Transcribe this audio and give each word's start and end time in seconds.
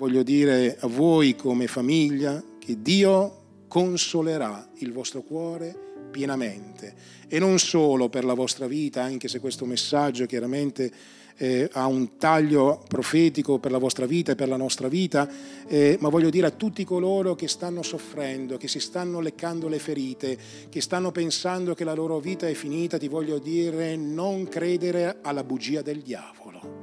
voglio 0.00 0.22
dire 0.22 0.78
a 0.80 0.86
voi 0.86 1.36
come 1.36 1.66
famiglia 1.66 2.42
che 2.58 2.80
Dio 2.80 3.64
consolerà 3.68 4.70
il 4.78 4.94
vostro 4.94 5.20
cuore 5.20 5.76
pienamente. 6.10 6.94
E 7.28 7.38
non 7.38 7.58
solo 7.58 8.08
per 8.08 8.24
la 8.24 8.32
vostra 8.32 8.66
vita, 8.66 9.02
anche 9.02 9.28
se 9.28 9.40
questo 9.40 9.66
messaggio 9.66 10.24
chiaramente 10.24 10.90
eh, 11.36 11.68
ha 11.72 11.86
un 11.86 12.16
taglio 12.16 12.82
profetico 12.88 13.58
per 13.58 13.72
la 13.72 13.78
vostra 13.78 14.06
vita 14.06 14.32
e 14.32 14.36
per 14.36 14.48
la 14.48 14.56
nostra 14.56 14.88
vita, 14.88 15.28
eh, 15.68 15.98
ma 16.00 16.08
voglio 16.08 16.30
dire 16.30 16.46
a 16.46 16.50
tutti 16.50 16.82
coloro 16.82 17.34
che 17.34 17.46
stanno 17.46 17.82
soffrendo, 17.82 18.56
che 18.56 18.68
si 18.68 18.80
stanno 18.80 19.20
leccando 19.20 19.68
le 19.68 19.78
ferite, 19.78 20.38
che 20.70 20.80
stanno 20.80 21.12
pensando 21.12 21.74
che 21.74 21.84
la 21.84 21.94
loro 21.94 22.20
vita 22.20 22.48
è 22.48 22.54
finita, 22.54 22.96
ti 22.96 23.08
voglio 23.08 23.38
dire 23.38 23.96
non 23.96 24.48
credere 24.48 25.18
alla 25.20 25.44
bugia 25.44 25.82
del 25.82 26.00
diavolo 26.00 26.79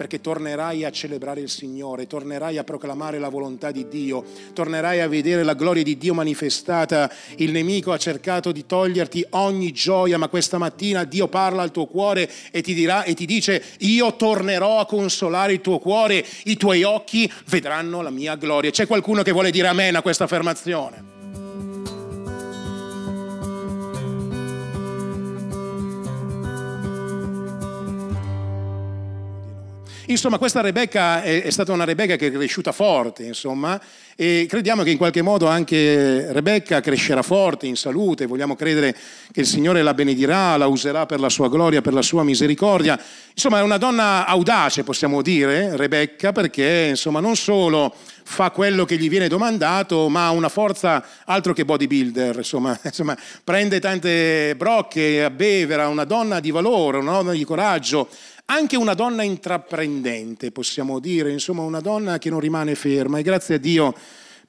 perché 0.00 0.22
tornerai 0.22 0.86
a 0.86 0.90
celebrare 0.90 1.42
il 1.42 1.50
Signore, 1.50 2.06
tornerai 2.06 2.56
a 2.56 2.64
proclamare 2.64 3.18
la 3.18 3.28
volontà 3.28 3.70
di 3.70 3.86
Dio, 3.86 4.24
tornerai 4.54 5.00
a 5.00 5.08
vedere 5.08 5.42
la 5.42 5.52
gloria 5.52 5.82
di 5.82 5.98
Dio 5.98 6.14
manifestata. 6.14 7.12
Il 7.36 7.50
nemico 7.50 7.92
ha 7.92 7.98
cercato 7.98 8.50
di 8.50 8.64
toglierti 8.64 9.26
ogni 9.32 9.72
gioia, 9.72 10.16
ma 10.16 10.28
questa 10.28 10.56
mattina 10.56 11.04
Dio 11.04 11.28
parla 11.28 11.60
al 11.60 11.70
tuo 11.70 11.84
cuore 11.84 12.30
e 12.50 12.62
ti 12.62 12.72
dirà 12.72 13.02
e 13.02 13.12
ti 13.12 13.26
dice 13.26 13.62
io 13.80 14.16
tornerò 14.16 14.78
a 14.78 14.86
consolare 14.86 15.52
il 15.52 15.60
tuo 15.60 15.78
cuore, 15.78 16.24
i 16.44 16.56
tuoi 16.56 16.82
occhi 16.82 17.30
vedranno 17.50 18.00
la 18.00 18.08
mia 18.08 18.36
gloria. 18.36 18.70
C'è 18.70 18.86
qualcuno 18.86 19.20
che 19.20 19.32
vuole 19.32 19.50
dire 19.50 19.68
amen 19.68 19.96
a 19.96 20.00
questa 20.00 20.24
affermazione? 20.24 21.19
Insomma, 30.10 30.38
questa 30.38 30.60
Rebecca 30.60 31.22
è, 31.22 31.44
è, 31.44 31.50
stata 31.50 31.70
una 31.70 31.84
Rebecca 31.84 32.16
che 32.16 32.26
è 32.26 32.32
cresciuta 32.32 32.72
forte, 32.72 33.22
insomma, 33.22 33.80
e 34.16 34.44
crediamo 34.48 34.82
che 34.82 34.90
in 34.90 34.96
qualche 34.96 35.22
modo 35.22 35.46
anche 35.46 36.32
Rebecca 36.32 36.80
crescerà 36.80 37.22
forte 37.22 37.68
in 37.68 37.76
salute, 37.76 38.26
vogliamo 38.26 38.56
credere 38.56 38.92
che 39.30 39.38
il 39.38 39.46
Signore 39.46 39.82
la 39.82 39.94
benedirà, 39.94 40.56
la 40.56 40.66
userà 40.66 41.06
per 41.06 41.20
la 41.20 41.28
sua 41.28 41.48
gloria, 41.48 41.80
per 41.80 41.92
la 41.92 42.02
sua 42.02 42.24
misericordia. 42.24 43.00
Insomma, 43.32 43.60
è 43.60 43.62
una 43.62 43.78
donna 43.78 44.26
audace, 44.26 44.82
possiamo 44.82 45.22
dire, 45.22 45.76
Rebecca, 45.76 46.32
perché 46.32 46.88
insomma, 46.90 47.20
non 47.20 47.36
solo 47.36 47.94
fa 48.24 48.50
quello 48.50 48.84
che 48.84 48.96
gli 48.96 49.08
viene 49.08 49.28
domandato, 49.28 50.08
ma 50.08 50.26
ha 50.26 50.30
una 50.30 50.48
forza 50.48 51.04
altro 51.24 51.52
che 51.52 51.64
bodybuilder, 51.64 52.36
insomma, 52.36 52.78
insomma 52.82 53.16
prende 53.44 53.78
tante 53.78 54.54
brocche, 54.56 55.22
abbevera, 55.22 55.86
una 55.86 56.04
donna 56.04 56.40
di 56.40 56.50
valore, 56.50 56.98
una 56.98 57.12
donna 57.12 57.32
di 57.32 57.44
coraggio, 57.44 58.08
anche 58.50 58.76
una 58.76 58.94
donna 58.94 59.22
intraprendente, 59.22 60.50
possiamo 60.50 60.98
dire, 60.98 61.30
insomma 61.30 61.62
una 61.62 61.80
donna 61.80 62.18
che 62.18 62.30
non 62.30 62.40
rimane 62.40 62.74
ferma 62.74 63.18
e 63.18 63.22
grazie 63.22 63.54
a 63.54 63.58
Dio 63.58 63.94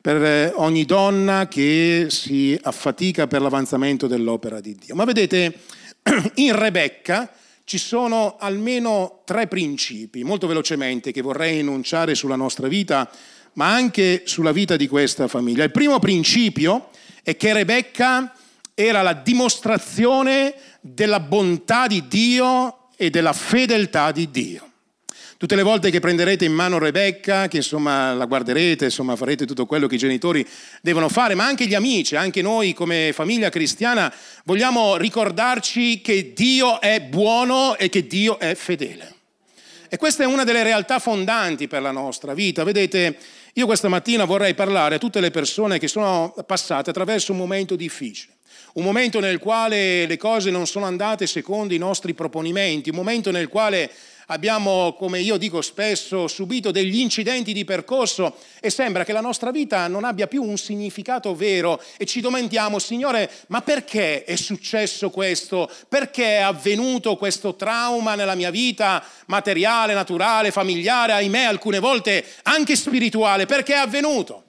per 0.02 0.24
eh, 0.24 0.52
ogni 0.56 0.86
donna 0.86 1.48
che 1.48 2.08
si 2.10 2.58
affatica 2.64 3.28
per 3.28 3.42
l'avanzamento 3.42 4.08
dell'opera 4.08 4.60
di 4.60 4.76
Dio. 4.76 4.96
Ma 4.96 5.04
vedete, 5.04 5.60
in 6.36 6.58
Rebecca 6.58 7.32
ci 7.64 7.78
sono 7.78 8.38
almeno 8.40 9.22
tre 9.24 9.46
principi, 9.46 10.24
molto 10.24 10.48
velocemente, 10.48 11.12
che 11.12 11.22
vorrei 11.22 11.60
enunciare 11.60 12.16
sulla 12.16 12.36
nostra 12.36 12.68
vita, 12.68 13.08
ma 13.54 13.72
anche 13.72 14.24
sulla 14.26 14.52
vita 14.52 14.78
di 14.78 14.88
questa 14.88 15.28
famiglia. 15.28 15.64
Il 15.64 15.72
primo 15.72 16.00
principio 16.00 16.90
è 17.22 17.38
che 17.38 17.54
Rebecca 17.54 18.34
era 18.74 19.04
la 19.04 19.14
dimostrazione 19.14 20.56
della 20.82 21.20
bontà 21.20 21.86
di 21.86 22.08
Dio 22.08 22.81
e 23.02 23.10
della 23.10 23.34
fedeltà 23.34 24.12
di 24.12 24.30
Dio. 24.30 24.70
Tutte 25.38 25.56
le 25.56 25.64
volte 25.64 25.90
che 25.90 26.00
prenderete 26.00 26.46
in 26.46 26.54
mano 26.54 26.78
Rebecca, 26.78 27.48
che 27.48 27.58
insomma 27.58 28.14
la 28.14 28.26
guarderete, 28.26 28.86
insomma 28.86 29.16
farete 29.16 29.48
tutto 29.48 29.66
quello 29.66 29.88
che 29.88 29.96
i 29.96 29.98
genitori 29.98 30.48
devono 30.84 31.10
fare, 31.10 31.34
ma 31.34 31.44
anche 31.44 31.66
gli 31.66 31.74
amici, 31.74 32.16
anche 32.16 32.44
noi 32.44 32.74
come 32.74 33.10
famiglia 33.12 33.50
cristiana 33.50 34.14
vogliamo 34.44 34.98
ricordarci 34.98 36.00
che 36.02 36.34
Dio 36.34 36.80
è 36.80 37.02
buono 37.02 37.76
e 37.76 37.90
che 37.90 38.06
Dio 38.06 38.38
è 38.38 38.54
fedele. 38.54 39.16
E 39.90 39.98
questa 39.98 40.22
è 40.22 40.28
una 40.28 40.44
delle 40.44 40.62
realtà 40.62 41.00
fondanti 41.00 41.68
per 41.68 41.82
la 41.82 41.92
nostra 41.92 42.36
vita. 42.36 42.64
Vedete, 42.64 43.18
io 43.54 43.66
questa 43.66 43.90
mattina 43.90 44.26
vorrei 44.26 44.54
parlare 44.54 44.96
a 44.96 45.00
tutte 45.00 45.20
le 45.20 45.32
persone 45.32 45.80
che 45.80 45.88
sono 45.88 46.34
passate 46.46 46.90
attraverso 46.90 47.32
un 47.32 47.38
momento 47.38 47.76
difficile 47.76 48.36
un 48.74 48.84
momento 48.84 49.20
nel 49.20 49.40
quale 49.40 50.06
le 50.06 50.18
cose 50.18 50.50
non 50.50 50.66
sono 50.66 50.86
andate 50.86 51.28
secondo 51.28 51.74
i 51.74 51.78
nostri 51.78 52.14
proponimenti, 52.14 52.90
un 52.90 52.96
momento 52.96 53.32
nel 53.32 53.50
quale 53.50 53.92
abbiamo, 54.32 54.94
come 54.94 55.20
io 55.20 55.38
dico 55.38 55.62
spesso, 55.62 56.28
subito 56.28 56.72
degli 56.72 57.00
incidenti 57.00 57.52
di 57.52 57.66
percorso 57.66 58.36
e 58.62 58.70
sembra 58.70 59.04
che 59.04 59.12
la 59.12 59.20
nostra 59.20 59.52
vita 59.52 59.88
non 59.88 60.06
abbia 60.06 60.28
più 60.28 60.42
un 60.42 60.58
significato 60.58 61.36
vero 61.36 61.82
e 61.98 62.06
ci 62.06 62.22
domandiamo, 62.22 62.80
Signore, 62.80 63.30
ma 63.48 63.62
perché 63.62 64.24
è 64.24 64.38
successo 64.38 65.10
questo? 65.10 65.70
Perché 65.88 66.38
è 66.38 66.42
avvenuto 66.42 67.18
questo 67.18 67.56
trauma 67.56 68.16
nella 68.16 68.36
mia 68.36 68.52
vita 68.52 69.04
materiale, 69.28 69.94
naturale, 69.94 70.52
familiare, 70.52 71.12
ahimè, 71.12 71.44
alcune 71.44 71.80
volte 71.80 72.26
anche 72.44 72.78
spirituale? 72.78 73.46
Perché 73.46 73.74
è 73.74 73.78
avvenuto? 73.78 74.44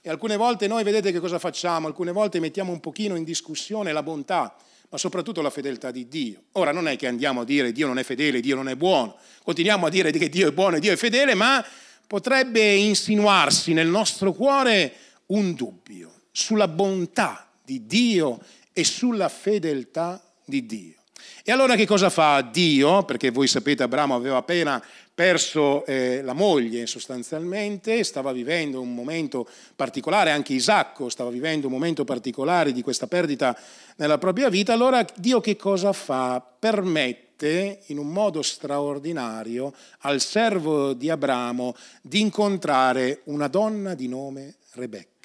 E 0.00 0.10
alcune 0.10 0.36
volte 0.36 0.66
noi 0.66 0.82
vedete 0.82 1.12
che 1.12 1.20
cosa 1.20 1.38
facciamo? 1.38 1.86
Alcune 1.86 2.10
volte 2.10 2.40
mettiamo 2.40 2.72
un 2.72 2.80
pochino 2.80 3.14
in 3.14 3.24
discussione 3.24 3.92
la 3.92 4.02
bontà, 4.02 4.56
ma 4.90 4.98
soprattutto 4.98 5.42
la 5.42 5.50
fedeltà 5.50 5.90
di 5.90 6.08
Dio. 6.08 6.44
Ora 6.52 6.72
non 6.72 6.88
è 6.88 6.96
che 6.96 7.06
andiamo 7.06 7.42
a 7.42 7.44
dire 7.44 7.72
Dio 7.72 7.86
non 7.86 7.98
è 7.98 8.02
fedele, 8.02 8.40
Dio 8.40 8.56
non 8.56 8.68
è 8.68 8.76
buono, 8.76 9.16
continuiamo 9.42 9.86
a 9.86 9.90
dire 9.90 10.10
che 10.10 10.28
Dio 10.28 10.48
è 10.48 10.52
buono 10.52 10.76
e 10.76 10.80
Dio 10.80 10.92
è 10.92 10.96
fedele, 10.96 11.34
ma 11.34 11.64
potrebbe 12.06 12.74
insinuarsi 12.74 13.72
nel 13.72 13.88
nostro 13.88 14.32
cuore 14.32 14.92
un 15.26 15.54
dubbio 15.54 16.22
sulla 16.32 16.68
bontà 16.68 17.50
di 17.62 17.86
Dio 17.86 18.40
e 18.72 18.84
sulla 18.84 19.28
fedeltà 19.28 20.22
di 20.44 20.64
Dio. 20.64 20.97
E 21.44 21.52
allora 21.52 21.74
che 21.76 21.86
cosa 21.86 22.10
fa 22.10 22.40
Dio? 22.40 23.04
Perché 23.04 23.30
voi 23.30 23.46
sapete 23.46 23.82
Abramo 23.82 24.14
aveva 24.14 24.36
appena 24.36 24.82
perso 25.18 25.84
eh, 25.84 26.22
la 26.22 26.32
moglie 26.32 26.86
sostanzialmente, 26.86 28.04
stava 28.04 28.30
vivendo 28.30 28.80
un 28.80 28.94
momento 28.94 29.48
particolare, 29.74 30.30
anche 30.30 30.52
Isacco 30.52 31.08
stava 31.08 31.30
vivendo 31.30 31.66
un 31.66 31.72
momento 31.72 32.04
particolare 32.04 32.70
di 32.70 32.82
questa 32.82 33.08
perdita 33.08 33.58
nella 33.96 34.18
propria 34.18 34.48
vita, 34.48 34.72
allora 34.72 35.04
Dio 35.16 35.40
che 35.40 35.56
cosa 35.56 35.92
fa? 35.92 36.40
Permette 36.58 37.80
in 37.86 37.98
un 37.98 38.08
modo 38.08 38.42
straordinario 38.42 39.72
al 40.00 40.20
servo 40.20 40.92
di 40.92 41.10
Abramo 41.10 41.74
di 42.00 42.20
incontrare 42.20 43.22
una 43.24 43.48
donna 43.48 43.94
di 43.94 44.06
nome 44.06 44.54
Rebecca 44.74 45.17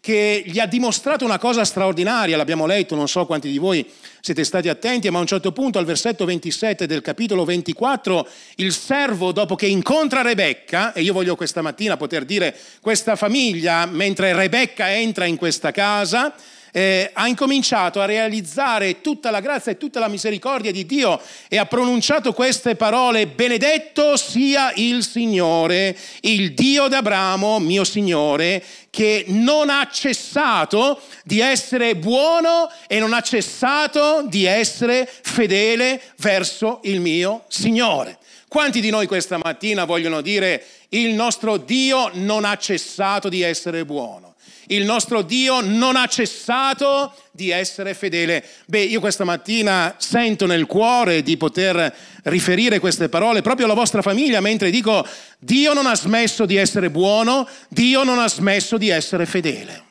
che 0.00 0.42
gli 0.46 0.58
ha 0.58 0.66
dimostrato 0.66 1.24
una 1.24 1.38
cosa 1.38 1.64
straordinaria, 1.64 2.36
l'abbiamo 2.36 2.66
letto, 2.66 2.94
non 2.94 3.08
so 3.08 3.26
quanti 3.26 3.50
di 3.50 3.58
voi 3.58 3.86
siete 4.20 4.44
stati 4.44 4.68
attenti, 4.68 5.10
ma 5.10 5.18
a 5.18 5.20
un 5.22 5.26
certo 5.26 5.52
punto 5.52 5.78
al 5.78 5.84
versetto 5.84 6.24
27 6.24 6.86
del 6.86 7.00
capitolo 7.00 7.44
24 7.44 8.28
il 8.56 8.72
servo 8.72 9.32
dopo 9.32 9.54
che 9.54 9.66
incontra 9.66 10.22
Rebecca, 10.22 10.92
e 10.92 11.02
io 11.02 11.12
voglio 11.12 11.36
questa 11.36 11.62
mattina 11.62 11.96
poter 11.96 12.24
dire 12.24 12.56
questa 12.80 13.16
famiglia, 13.16 13.86
mentre 13.86 14.34
Rebecca 14.34 14.92
entra 14.94 15.24
in 15.24 15.36
questa 15.36 15.70
casa, 15.70 16.34
eh, 16.72 17.10
ha 17.12 17.26
incominciato 17.28 18.00
a 18.00 18.04
realizzare 18.04 19.00
tutta 19.00 19.30
la 19.30 19.40
grazia 19.40 19.72
e 19.72 19.76
tutta 19.76 20.00
la 20.00 20.08
misericordia 20.08 20.72
di 20.72 20.86
Dio 20.86 21.20
e 21.48 21.58
ha 21.58 21.66
pronunciato 21.66 22.32
queste 22.32 22.76
parole, 22.76 23.26
benedetto 23.26 24.16
sia 24.16 24.72
il 24.76 25.04
Signore, 25.04 25.96
il 26.20 26.54
Dio 26.54 26.88
d'Abramo, 26.88 27.58
mio 27.58 27.84
Signore, 27.84 28.62
che 28.90 29.24
non 29.28 29.70
ha 29.70 29.88
cessato 29.90 31.00
di 31.24 31.40
essere 31.40 31.96
buono 31.96 32.70
e 32.86 32.98
non 32.98 33.12
ha 33.12 33.20
cessato 33.20 34.24
di 34.26 34.44
essere 34.44 35.08
fedele 35.22 36.00
verso 36.16 36.80
il 36.84 37.00
mio 37.00 37.44
Signore. 37.48 38.18
Quanti 38.48 38.80
di 38.80 38.88
noi 38.88 39.06
questa 39.06 39.38
mattina 39.42 39.84
vogliono 39.84 40.22
dire 40.22 40.64
il 40.90 41.12
nostro 41.12 41.58
Dio 41.58 42.10
non 42.14 42.46
ha 42.46 42.56
cessato 42.56 43.28
di 43.28 43.42
essere 43.42 43.84
buono? 43.84 44.27
Il 44.70 44.84
nostro 44.84 45.22
Dio 45.22 45.60
non 45.62 45.96
ha 45.96 46.06
cessato 46.06 47.14
di 47.30 47.48
essere 47.50 47.94
fedele. 47.94 48.44
Beh, 48.66 48.82
io 48.82 49.00
questa 49.00 49.24
mattina 49.24 49.94
sento 49.96 50.44
nel 50.44 50.66
cuore 50.66 51.22
di 51.22 51.38
poter 51.38 51.94
riferire 52.24 52.78
queste 52.78 53.08
parole 53.08 53.40
proprio 53.40 53.64
alla 53.64 53.74
vostra 53.74 54.02
famiglia 54.02 54.40
mentre 54.40 54.70
dico 54.70 55.06
Dio 55.38 55.72
non 55.72 55.86
ha 55.86 55.94
smesso 55.94 56.44
di 56.44 56.56
essere 56.56 56.90
buono, 56.90 57.48
Dio 57.68 58.04
non 58.04 58.18
ha 58.18 58.28
smesso 58.28 58.76
di 58.76 58.90
essere 58.90 59.24
fedele. 59.24 59.84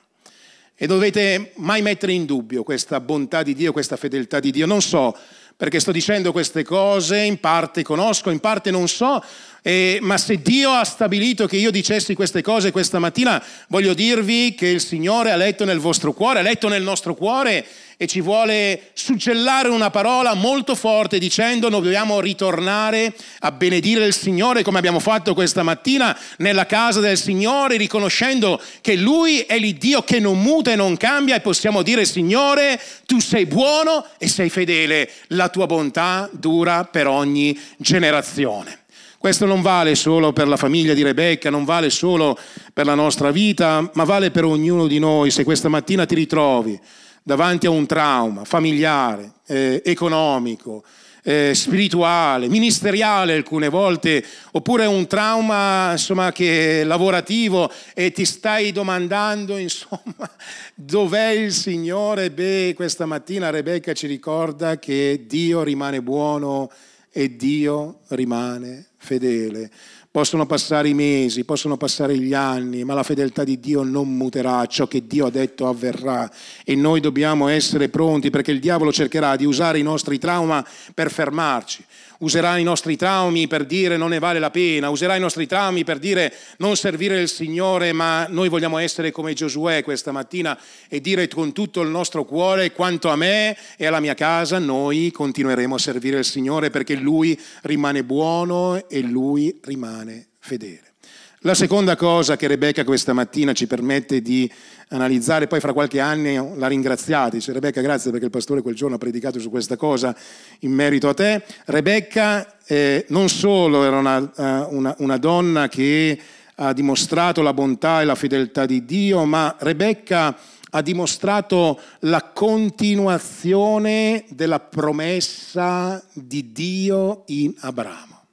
E 0.75 0.85
dovete 0.85 1.53
mai 1.55 1.81
mettere 1.81 2.11
in 2.11 2.25
dubbio 2.25 2.61
questa 2.61 2.99
bontà 2.99 3.41
di 3.41 3.55
Dio, 3.55 3.71
questa 3.71 3.97
fedeltà 3.97 4.39
di 4.39 4.51
Dio. 4.51 4.67
Non 4.67 4.83
so 4.83 5.17
perché 5.57 5.79
sto 5.79 5.91
dicendo 5.91 6.31
queste 6.31 6.63
cose, 6.63 7.17
in 7.17 7.39
parte 7.39 7.81
conosco, 7.81 8.29
in 8.29 8.39
parte 8.39 8.69
non 8.69 8.87
so, 8.87 9.23
eh, 9.63 9.97
ma 10.01 10.17
se 10.19 10.39
Dio 10.39 10.69
ha 10.69 10.83
stabilito 10.83 11.47
che 11.47 11.57
io 11.57 11.71
dicessi 11.71 12.13
queste 12.13 12.43
cose 12.43 12.71
questa 12.71 12.99
mattina, 12.99 13.43
voglio 13.67 13.95
dirvi 13.95 14.53
che 14.53 14.67
il 14.67 14.81
Signore 14.81 15.31
ha 15.31 15.35
letto 15.35 15.65
nel 15.65 15.79
vostro 15.79 16.13
cuore, 16.13 16.39
ha 16.39 16.43
letto 16.43 16.67
nel 16.67 16.83
nostro 16.83 17.15
cuore 17.15 17.65
e 17.99 18.05
ci 18.05 18.21
vuole 18.21 18.91
suggellare 18.93 19.69
una 19.69 19.89
parola 19.89 20.35
molto 20.35 20.75
forte 20.75 21.17
dicendo 21.17 21.67
noi 21.67 21.81
dobbiamo 21.81 22.19
ritornare 22.19 23.11
a 23.39 23.51
benedire 23.51 24.05
il 24.05 24.13
Signore 24.13 24.61
come 24.61 24.77
abbiamo 24.77 24.99
fatto 24.99 25.33
questa 25.33 25.63
mattina 25.63 26.15
nella 26.37 26.67
casa 26.67 26.99
del 26.99 27.17
Signore, 27.17 27.75
riconoscendo 27.75 28.61
che 28.81 28.95
Lui 28.95 29.39
è 29.39 29.57
l'Iddio 29.57 30.03
che 30.03 30.19
non 30.19 30.39
muta 30.39 30.71
e 30.71 30.75
non 30.75 30.95
cambia 30.95 31.35
e 31.35 31.41
possiamo 31.41 31.81
dire 31.81 32.05
Signore, 32.05 32.79
tu 33.07 33.19
sei 33.19 33.47
buono 33.47 34.05
e 34.19 34.27
sei 34.27 34.49
fedele, 34.49 35.09
la 35.29 35.49
tua 35.49 35.65
bontà 35.65 36.29
dura 36.31 36.83
per 36.83 37.07
ogni 37.07 37.59
generazione. 37.77 38.85
Questo 39.17 39.47
non 39.47 39.63
vale 39.63 39.95
solo 39.95 40.31
per 40.31 40.47
la 40.47 40.57
famiglia 40.57 40.93
di 40.93 41.01
Rebecca, 41.01 41.49
non 41.49 41.65
vale 41.65 41.89
solo 41.89 42.37
per 42.71 42.85
la 42.85 42.93
nostra 42.93 43.31
vita, 43.31 43.89
ma 43.95 44.03
vale 44.03 44.29
per 44.29 44.45
ognuno 44.45 44.85
di 44.85 44.99
noi. 44.99 45.31
Se 45.31 45.43
questa 45.43 45.69
mattina 45.69 46.05
ti 46.05 46.13
ritrovi 46.13 46.79
davanti 47.27 47.65
a 47.65 47.71
un 47.71 47.85
trauma 47.85 48.45
familiare, 48.45 49.33
eh, 49.47 49.81
economico, 49.83 50.85
eh, 51.23 51.53
spirituale, 51.53 52.47
ministeriale 52.47 53.33
alcune 53.33 53.67
volte, 53.67 54.23
oppure 54.51 54.85
un 54.85 55.05
trauma 55.07 55.91
insomma, 55.91 56.31
che 56.31 56.85
lavorativo 56.85 57.69
e 57.93 58.13
ti 58.13 58.23
stai 58.23 58.71
domandando 58.71 59.57
insomma 59.59 60.31
dov'è 60.73 61.31
il 61.31 61.51
Signore? 61.51 62.31
Beh, 62.31 62.71
questa 62.73 63.05
mattina 63.05 63.49
Rebecca 63.49 63.91
ci 63.91 64.07
ricorda 64.07 64.79
che 64.79 65.25
Dio 65.27 65.63
rimane 65.63 66.01
buono 66.01 66.71
e 67.11 67.35
Dio 67.35 68.03
rimane 68.07 68.91
fedele. 68.95 69.69
Possono 70.09 70.45
passare 70.45 70.89
i 70.89 70.93
mesi, 70.93 71.43
possono 71.43 71.77
passare 71.77 72.17
gli 72.17 72.33
anni, 72.33 72.83
ma 72.83 72.93
la 72.93 73.03
fedeltà 73.03 73.43
di 73.43 73.59
Dio 73.59 73.83
non 73.83 74.15
muterà, 74.15 74.65
ciò 74.65 74.87
che 74.87 75.05
Dio 75.05 75.27
ha 75.27 75.29
detto 75.29 75.67
avverrà. 75.67 76.29
E 76.65 76.75
noi 76.75 76.99
dobbiamo 76.99 77.47
essere 77.47 77.89
pronti 77.89 78.29
perché 78.29 78.51
il 78.51 78.59
diavolo 78.59 78.91
cercherà 78.91 79.35
di 79.35 79.45
usare 79.45 79.79
i 79.79 79.83
nostri 79.83 80.17
trauma 80.17 80.65
per 80.93 81.11
fermarci 81.11 81.85
userà 82.19 82.57
i 82.57 82.63
nostri 82.63 82.95
traumi 82.95 83.47
per 83.47 83.65
dire 83.65 83.97
non 83.97 84.09
ne 84.09 84.19
vale 84.19 84.39
la 84.39 84.51
pena, 84.51 84.89
userà 84.89 85.15
i 85.15 85.19
nostri 85.19 85.45
traumi 85.45 85.83
per 85.83 85.99
dire 85.99 86.33
non 86.57 86.75
servire 86.75 87.19
il 87.19 87.27
Signore, 87.27 87.93
ma 87.93 88.25
noi 88.29 88.49
vogliamo 88.49 88.77
essere 88.77 89.11
come 89.11 89.33
Giosuè 89.33 89.83
questa 89.83 90.11
mattina 90.11 90.57
e 90.87 91.01
dire 91.01 91.27
con 91.27 91.53
tutto 91.53 91.81
il 91.81 91.89
nostro 91.89 92.25
cuore 92.25 92.71
quanto 92.71 93.09
a 93.09 93.15
me 93.15 93.57
e 93.77 93.85
alla 93.85 93.99
mia 93.99 94.13
casa 94.13 94.59
noi 94.59 95.11
continueremo 95.11 95.75
a 95.75 95.79
servire 95.79 96.19
il 96.19 96.25
Signore 96.25 96.69
perché 96.69 96.95
Lui 96.95 97.39
rimane 97.63 98.03
buono 98.03 98.87
e 98.87 99.01
Lui 99.01 99.59
rimane 99.63 100.27
fedele. 100.39 100.96
La 101.41 101.53
seconda 101.53 101.95
cosa 101.95 102.35
che 102.35 102.47
Rebecca 102.47 102.83
questa 102.83 103.13
mattina 103.13 103.53
ci 103.53 103.67
permette 103.67 104.23
di 104.23 104.51
analizzare, 104.87 105.45
poi 105.45 105.59
fra 105.59 105.71
qualche 105.71 105.99
anno 105.99 106.55
la 106.55 106.65
ringraziate, 106.65 107.37
dice 107.37 107.53
Rebecca 107.53 107.79
grazie 107.81 108.09
perché 108.09 108.25
il 108.25 108.31
pastore 108.31 108.63
quel 108.63 108.73
giorno 108.73 108.95
ha 108.95 108.97
predicato 108.97 109.39
su 109.39 109.51
questa 109.51 109.75
cosa 109.75 110.15
in 110.61 110.71
merito 110.71 111.09
a 111.09 111.13
te. 111.13 111.43
Rebecca 111.65 112.57
eh, 112.65 113.05
non 113.09 113.29
solo 113.29 113.83
era 113.83 113.99
una, 113.99 114.17
uh, 114.17 114.75
una, 114.75 114.95
una 114.97 115.17
donna 115.17 115.67
che 115.67 116.19
ha 116.55 116.73
dimostrato 116.73 117.43
la 117.43 117.53
bontà 117.53 118.01
e 118.01 118.05
la 118.05 118.15
fedeltà 118.15 118.65
di 118.65 118.83
Dio, 118.83 119.23
ma 119.25 119.55
Rebecca 119.59 120.35
ha 120.71 120.81
dimostrato 120.81 121.79
la 121.99 122.31
continuazione 122.33 124.25
della 124.29 124.59
promessa 124.59 126.03
di 126.13 126.51
Dio 126.51 127.25
in 127.27 127.53
Abramo. 127.59 128.23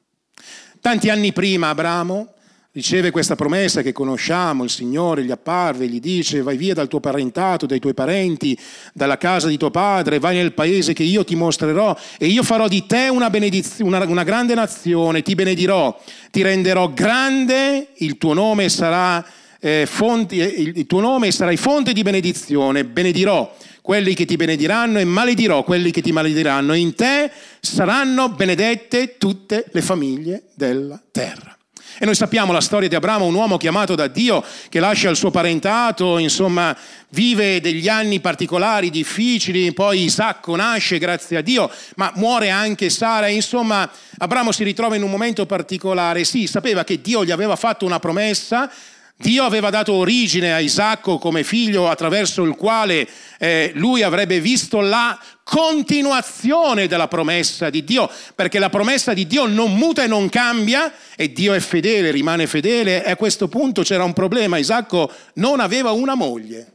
Tanti 0.80 1.10
anni 1.10 1.34
prima 1.34 1.68
Abramo 1.68 2.32
riceve 2.74 3.12
questa 3.12 3.36
promessa 3.36 3.82
che 3.82 3.92
conosciamo, 3.92 4.64
il 4.64 4.70
Signore 4.70 5.24
gli 5.24 5.30
apparve, 5.30 5.86
gli 5.86 6.00
dice 6.00 6.42
vai 6.42 6.56
via 6.56 6.74
dal 6.74 6.88
tuo 6.88 6.98
parentato, 6.98 7.66
dai 7.66 7.78
tuoi 7.78 7.94
parenti, 7.94 8.58
dalla 8.92 9.16
casa 9.16 9.46
di 9.46 9.56
tuo 9.56 9.70
padre, 9.70 10.18
vai 10.18 10.36
nel 10.36 10.52
paese 10.52 10.92
che 10.92 11.04
io 11.04 11.22
ti 11.22 11.36
mostrerò 11.36 11.96
e 12.18 12.26
io 12.26 12.42
farò 12.42 12.66
di 12.66 12.84
te 12.84 13.06
una, 13.08 13.30
una, 13.78 14.04
una 14.08 14.24
grande 14.24 14.54
nazione, 14.54 15.22
ti 15.22 15.36
benedirò, 15.36 15.96
ti 16.32 16.42
renderò 16.42 16.92
grande, 16.92 17.88
il 17.96 18.18
tuo 18.18 18.34
nome 18.34 18.68
sarà... 18.68 19.24
Eh, 19.64 19.86
fonti, 19.86 20.36
il, 20.36 20.76
il 20.76 20.86
tuo 20.86 21.00
nome 21.00 21.30
sarai 21.30 21.56
fonte 21.56 21.94
di 21.94 22.02
benedizione, 22.02 22.84
benedirò 22.84 23.50
quelli 23.80 24.12
che 24.12 24.26
ti 24.26 24.36
benediranno 24.36 24.98
e 24.98 25.04
maledirò 25.04 25.64
quelli 25.64 25.90
che 25.90 26.02
ti 26.02 26.12
malediranno. 26.12 26.74
In 26.74 26.94
te 26.94 27.30
saranno 27.60 28.28
benedette 28.28 29.16
tutte 29.16 29.64
le 29.72 29.80
famiglie 29.80 30.42
della 30.54 31.00
terra. 31.10 31.53
E 31.98 32.04
noi 32.04 32.14
sappiamo 32.16 32.52
la 32.52 32.60
storia 32.60 32.88
di 32.88 32.94
Abramo, 32.96 33.24
un 33.24 33.34
uomo 33.34 33.56
chiamato 33.56 33.94
da 33.94 34.08
Dio 34.08 34.44
che 34.68 34.80
lascia 34.80 35.10
il 35.10 35.16
suo 35.16 35.30
parentato, 35.30 36.18
insomma, 36.18 36.76
vive 37.10 37.60
degli 37.60 37.88
anni 37.88 38.18
particolari, 38.18 38.90
difficili, 38.90 39.72
poi 39.72 40.02
Isacco 40.02 40.56
nasce 40.56 40.98
grazie 40.98 41.36
a 41.36 41.40
Dio, 41.40 41.70
ma 41.96 42.10
muore 42.16 42.50
anche 42.50 42.90
Sara, 42.90 43.28
insomma, 43.28 43.88
Abramo 44.18 44.50
si 44.50 44.64
ritrova 44.64 44.96
in 44.96 45.02
un 45.02 45.10
momento 45.10 45.46
particolare. 45.46 46.24
Sì, 46.24 46.46
sapeva 46.46 46.82
che 46.82 47.00
Dio 47.00 47.24
gli 47.24 47.30
aveva 47.30 47.54
fatto 47.54 47.84
una 47.84 48.00
promessa, 48.00 48.70
Dio 49.16 49.44
aveva 49.44 49.70
dato 49.70 49.92
origine 49.92 50.52
a 50.52 50.58
Isacco 50.58 51.18
come 51.18 51.44
figlio 51.44 51.88
attraverso 51.88 52.42
il 52.42 52.56
quale 52.56 53.08
eh, 53.38 53.70
lui 53.74 54.02
avrebbe 54.02 54.40
visto 54.40 54.80
la 54.80 55.18
continuazione 55.44 56.88
della 56.88 57.06
promessa 57.06 57.70
di 57.70 57.84
Dio, 57.84 58.10
perché 58.34 58.58
la 58.58 58.70
promessa 58.70 59.14
di 59.14 59.26
Dio 59.28 59.46
non 59.46 59.76
muta 59.76 60.02
e 60.02 60.08
non 60.08 60.28
cambia 60.28 60.92
e 61.14 61.32
Dio 61.32 61.52
è 61.52 61.60
fedele, 61.60 62.10
rimane 62.10 62.48
fedele 62.48 63.04
e 63.04 63.10
a 63.12 63.16
questo 63.16 63.46
punto 63.46 63.82
c'era 63.82 64.02
un 64.02 64.12
problema, 64.12 64.58
Isacco 64.58 65.10
non 65.34 65.60
aveva 65.60 65.92
una 65.92 66.16
moglie. 66.16 66.72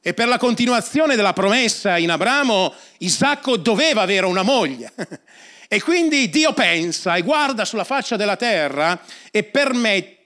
E 0.00 0.14
per 0.14 0.26
la 0.26 0.38
continuazione 0.38 1.16
della 1.16 1.32
promessa 1.32 1.96
in 1.96 2.10
Abramo, 2.10 2.72
Isacco 2.98 3.56
doveva 3.56 4.02
avere 4.02 4.26
una 4.26 4.42
moglie. 4.42 4.92
E 5.70 5.82
quindi 5.82 6.30
Dio 6.30 6.54
pensa 6.54 7.16
e 7.16 7.20
guarda 7.20 7.66
sulla 7.66 7.84
faccia 7.84 8.16
della 8.16 8.36
terra 8.36 8.98
e 9.30 9.44
permette 9.44 10.17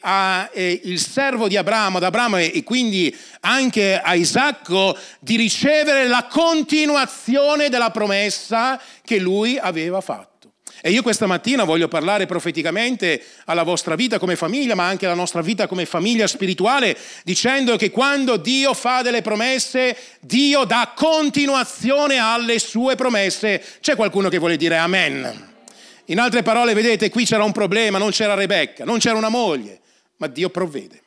al 0.00 0.50
eh, 0.52 0.80
servo 0.96 1.48
di 1.48 1.56
Abramo, 1.56 1.98
ad 1.98 2.04
Abramo 2.04 2.38
e 2.38 2.62
quindi 2.64 3.14
anche 3.40 4.00
a 4.00 4.14
Isacco 4.14 4.96
di 5.20 5.36
ricevere 5.36 6.06
la 6.08 6.26
continuazione 6.28 7.68
della 7.68 7.90
promessa 7.90 8.80
che 9.04 9.18
lui 9.18 9.58
aveva 9.58 10.00
fatto. 10.00 10.32
E 10.86 10.90
io 10.90 11.00
questa 11.00 11.26
mattina 11.26 11.64
voglio 11.64 11.88
parlare 11.88 12.26
profeticamente 12.26 13.22
alla 13.46 13.62
vostra 13.62 13.94
vita 13.94 14.18
come 14.18 14.36
famiglia, 14.36 14.74
ma 14.74 14.86
anche 14.86 15.06
alla 15.06 15.14
nostra 15.14 15.40
vita 15.40 15.66
come 15.66 15.86
famiglia 15.86 16.26
spirituale, 16.26 16.94
dicendo 17.22 17.76
che 17.76 17.90
quando 17.90 18.36
Dio 18.36 18.74
fa 18.74 19.00
delle 19.00 19.22
promesse, 19.22 19.96
Dio 20.20 20.64
dà 20.64 20.92
continuazione 20.94 22.18
alle 22.18 22.58
sue 22.58 22.96
promesse. 22.96 23.64
C'è 23.80 23.96
qualcuno 23.96 24.28
che 24.28 24.36
vuole 24.36 24.58
dire 24.58 24.76
amen? 24.76 25.52
In 26.06 26.18
altre 26.18 26.42
parole, 26.42 26.74
vedete, 26.74 27.08
qui 27.08 27.24
c'era 27.24 27.44
un 27.44 27.52
problema, 27.52 27.98
non 27.98 28.10
c'era 28.10 28.34
Rebecca, 28.34 28.84
non 28.84 28.98
c'era 28.98 29.16
una 29.16 29.28
moglie, 29.30 29.80
ma 30.16 30.26
Dio 30.26 30.50
provvede. 30.50 31.02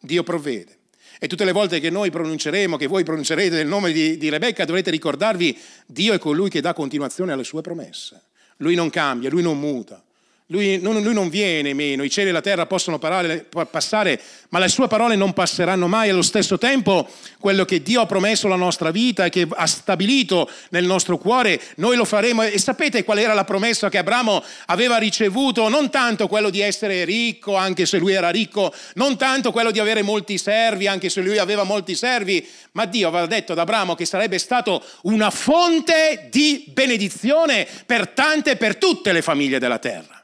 Dio 0.00 0.22
provvede. 0.22 0.76
E 1.18 1.26
tutte 1.26 1.44
le 1.44 1.52
volte 1.52 1.80
che 1.80 1.88
noi 1.88 2.10
pronunceremo, 2.10 2.76
che 2.76 2.86
voi 2.86 3.02
pronuncerete 3.02 3.58
il 3.58 3.66
nome 3.66 3.92
di, 3.92 4.18
di 4.18 4.28
Rebecca, 4.28 4.66
dovrete 4.66 4.90
ricordarvi, 4.90 5.58
Dio 5.86 6.12
è 6.12 6.18
colui 6.18 6.50
che 6.50 6.60
dà 6.60 6.74
continuazione 6.74 7.32
alle 7.32 7.44
sue 7.44 7.62
promesse. 7.62 8.24
Lui 8.58 8.74
non 8.74 8.90
cambia, 8.90 9.30
lui 9.30 9.42
non 9.42 9.58
muta. 9.58 10.02
Lui 10.50 10.78
non, 10.80 11.02
lui 11.02 11.12
non, 11.12 11.28
viene 11.28 11.74
meno, 11.74 12.04
i 12.04 12.10
cieli 12.10 12.28
e 12.28 12.32
la 12.32 12.40
terra 12.40 12.66
possono 12.66 13.00
parare, 13.00 13.48
passare, 13.68 14.20
ma 14.50 14.60
le 14.60 14.68
sue 14.68 14.86
parole 14.86 15.16
non 15.16 15.32
passeranno 15.32 15.88
mai. 15.88 16.10
Allo 16.10 16.22
stesso 16.22 16.56
tempo, 16.56 17.08
quello 17.40 17.64
che 17.64 17.82
Dio 17.82 18.00
ha 18.00 18.06
promesso 18.06 18.46
alla 18.46 18.54
nostra 18.54 18.92
vita 18.92 19.24
e 19.24 19.28
che 19.28 19.48
ha 19.50 19.66
stabilito 19.66 20.48
nel 20.68 20.84
nostro 20.84 21.18
cuore, 21.18 21.60
noi 21.78 21.96
lo 21.96 22.04
faremo. 22.04 22.44
E 22.44 22.60
sapete 22.60 23.02
qual 23.02 23.18
era 23.18 23.34
la 23.34 23.42
promessa 23.42 23.88
che 23.88 23.98
Abramo 23.98 24.40
aveva 24.66 24.98
ricevuto? 24.98 25.68
Non 25.68 25.90
tanto 25.90 26.28
quello 26.28 26.48
di 26.48 26.60
essere 26.60 27.04
ricco, 27.04 27.56
anche 27.56 27.84
se 27.84 27.98
lui 27.98 28.12
era 28.12 28.30
ricco, 28.30 28.72
non 28.94 29.16
tanto 29.16 29.50
quello 29.50 29.72
di 29.72 29.80
avere 29.80 30.02
molti 30.02 30.38
servi, 30.38 30.86
anche 30.86 31.08
se 31.08 31.22
lui 31.22 31.38
aveva 31.38 31.64
molti 31.64 31.96
servi, 31.96 32.46
ma 32.72 32.84
Dio 32.84 33.08
aveva 33.08 33.26
detto 33.26 33.50
ad 33.50 33.58
Abramo 33.58 33.96
che 33.96 34.04
sarebbe 34.04 34.38
stato 34.38 34.80
una 35.02 35.30
fonte 35.30 36.28
di 36.30 36.66
benedizione 36.68 37.66
per 37.84 38.10
tante 38.10 38.54
per 38.54 38.76
tutte 38.76 39.10
le 39.10 39.22
famiglie 39.22 39.58
della 39.58 39.78
terra. 39.78 40.15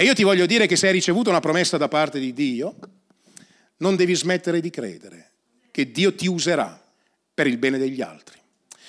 E 0.00 0.04
io 0.04 0.14
ti 0.14 0.22
voglio 0.22 0.46
dire 0.46 0.66
che 0.66 0.76
se 0.76 0.86
hai 0.86 0.94
ricevuto 0.94 1.28
una 1.28 1.40
promessa 1.40 1.76
da 1.76 1.86
parte 1.86 2.18
di 2.18 2.32
Dio, 2.32 2.74
non 3.80 3.96
devi 3.96 4.14
smettere 4.14 4.62
di 4.62 4.70
credere 4.70 5.32
che 5.70 5.90
Dio 5.90 6.14
ti 6.14 6.26
userà 6.26 6.82
per 7.34 7.46
il 7.46 7.58
bene 7.58 7.76
degli 7.76 8.00
altri. 8.00 8.38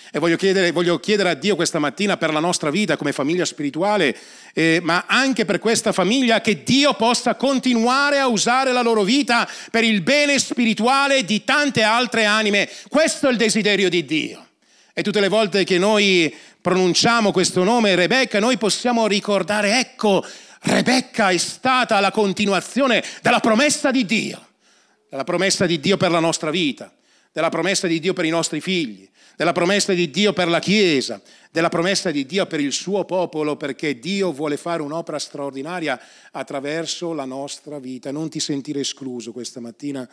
E 0.09 0.19
voglio 0.19 0.37
chiedere, 0.37 0.71
voglio 0.71 1.01
chiedere, 1.01 1.31
a 1.31 1.33
Dio 1.33 1.57
questa 1.57 1.79
mattina 1.79 2.15
per 2.15 2.31
la 2.31 2.39
nostra 2.39 2.69
vita 2.69 2.95
come 2.95 3.11
famiglia 3.11 3.43
spirituale, 3.43 4.15
eh, 4.53 4.79
ma 4.81 5.03
anche 5.05 5.43
per 5.43 5.59
questa 5.59 5.91
famiglia, 5.91 6.39
che 6.39 6.63
Dio 6.63 6.93
possa 6.93 7.35
continuare 7.35 8.17
a 8.17 8.27
usare 8.27 8.71
la 8.71 8.81
loro 8.81 9.03
vita 9.03 9.45
per 9.69 9.83
il 9.83 10.03
bene 10.03 10.39
spirituale 10.39 11.25
di 11.25 11.43
tante 11.43 11.81
altre 11.81 12.23
anime. 12.23 12.69
Questo 12.87 13.27
è 13.27 13.31
il 13.31 13.37
desiderio 13.37 13.89
di 13.89 14.05
Dio. 14.05 14.47
E 14.93 15.01
tutte 15.03 15.19
le 15.19 15.27
volte 15.27 15.65
che 15.65 15.77
noi 15.77 16.33
pronunciamo 16.61 17.33
questo 17.33 17.65
nome, 17.65 17.95
Rebecca, 17.95 18.39
noi 18.39 18.57
possiamo 18.57 19.07
ricordare, 19.07 19.77
ecco, 19.79 20.23
Rebecca 20.63 21.29
è 21.29 21.37
stata 21.37 21.99
la 21.99 22.11
continuazione 22.11 23.03
della 23.21 23.39
promessa 23.39 23.89
di 23.89 24.05
Dio, 24.05 24.47
della 25.09 25.23
promessa 25.23 25.65
di 25.65 25.79
Dio 25.79 25.97
per 25.97 26.11
la 26.11 26.19
nostra 26.19 26.51
vita, 26.51 26.93
della 27.31 27.49
promessa 27.49 27.87
di 27.87 27.99
Dio 27.99 28.13
per 28.13 28.25
i 28.25 28.29
nostri 28.29 28.61
figli, 28.61 29.09
della 29.35 29.53
promessa 29.53 29.93
di 29.93 30.11
Dio 30.11 30.33
per 30.33 30.47
la 30.47 30.59
Chiesa, 30.59 31.19
della 31.49 31.69
promessa 31.69 32.11
di 32.11 32.27
Dio 32.27 32.45
per 32.45 32.59
il 32.59 32.73
suo 32.73 33.05
popolo, 33.05 33.57
perché 33.57 33.97
Dio 33.97 34.31
vuole 34.31 34.55
fare 34.55 34.83
un'opera 34.83 35.17
straordinaria 35.17 35.99
attraverso 36.31 37.11
la 37.13 37.25
nostra 37.25 37.79
vita. 37.79 38.11
Non 38.11 38.29
ti 38.29 38.39
sentire 38.39 38.81
escluso 38.81 39.31
questa 39.31 39.59
mattina 39.59 40.07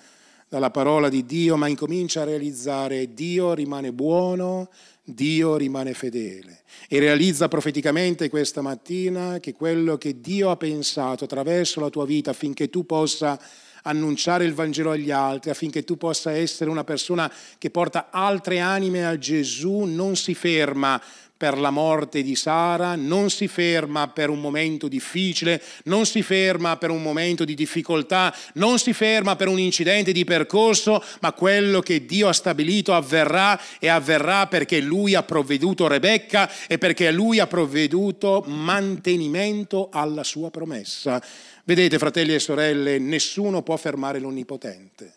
dalla 0.48 0.70
parola 0.70 1.08
di 1.08 1.26
Dio, 1.26 1.56
ma 1.56 1.68
incomincia 1.68 2.22
a 2.22 2.24
realizzare 2.24 3.12
Dio 3.12 3.52
rimane 3.52 3.92
buono, 3.92 4.70
Dio 5.04 5.56
rimane 5.56 5.94
fedele. 5.94 6.62
E 6.88 6.98
realizza 6.98 7.48
profeticamente 7.48 8.28
questa 8.28 8.62
mattina 8.62 9.38
che 9.40 9.52
quello 9.52 9.96
che 9.98 10.20
Dio 10.20 10.50
ha 10.50 10.56
pensato 10.56 11.24
attraverso 11.24 11.80
la 11.80 11.90
tua 11.90 12.06
vita 12.06 12.30
affinché 12.30 12.70
tu 12.70 12.86
possa 12.86 13.38
annunciare 13.82 14.44
il 14.44 14.54
Vangelo 14.54 14.90
agli 14.90 15.10
altri, 15.10 15.50
affinché 15.50 15.84
tu 15.84 15.96
possa 15.96 16.32
essere 16.32 16.68
una 16.68 16.84
persona 16.84 17.32
che 17.56 17.70
porta 17.70 18.08
altre 18.10 18.58
anime 18.58 19.06
a 19.06 19.16
Gesù, 19.16 19.80
non 19.84 20.16
si 20.16 20.34
ferma 20.34 21.00
per 21.38 21.56
la 21.56 21.70
morte 21.70 22.22
di 22.22 22.34
Sara, 22.34 22.96
non 22.96 23.30
si 23.30 23.46
ferma 23.46 24.08
per 24.08 24.28
un 24.28 24.40
momento 24.40 24.88
difficile, 24.88 25.62
non 25.84 26.04
si 26.04 26.22
ferma 26.22 26.76
per 26.76 26.90
un 26.90 27.00
momento 27.00 27.44
di 27.44 27.54
difficoltà, 27.54 28.34
non 28.54 28.80
si 28.80 28.92
ferma 28.92 29.36
per 29.36 29.46
un 29.46 29.60
incidente 29.60 30.10
di 30.10 30.24
percorso, 30.24 31.00
ma 31.20 31.32
quello 31.32 31.78
che 31.78 32.04
Dio 32.04 32.26
ha 32.26 32.32
stabilito 32.32 32.92
avverrà 32.92 33.58
e 33.78 33.86
avverrà 33.86 34.48
perché 34.48 34.80
Lui 34.80 35.14
ha 35.14 35.22
provveduto 35.22 35.86
Rebecca 35.86 36.50
e 36.66 36.76
perché 36.76 37.12
Lui 37.12 37.38
ha 37.38 37.46
provveduto 37.46 38.42
mantenimento 38.48 39.90
alla 39.92 40.24
sua 40.24 40.50
promessa. 40.50 41.22
Vedete, 41.62 41.98
fratelli 41.98 42.34
e 42.34 42.40
sorelle, 42.40 42.98
nessuno 42.98 43.62
può 43.62 43.76
fermare 43.76 44.18
l'Onnipotente 44.18 45.12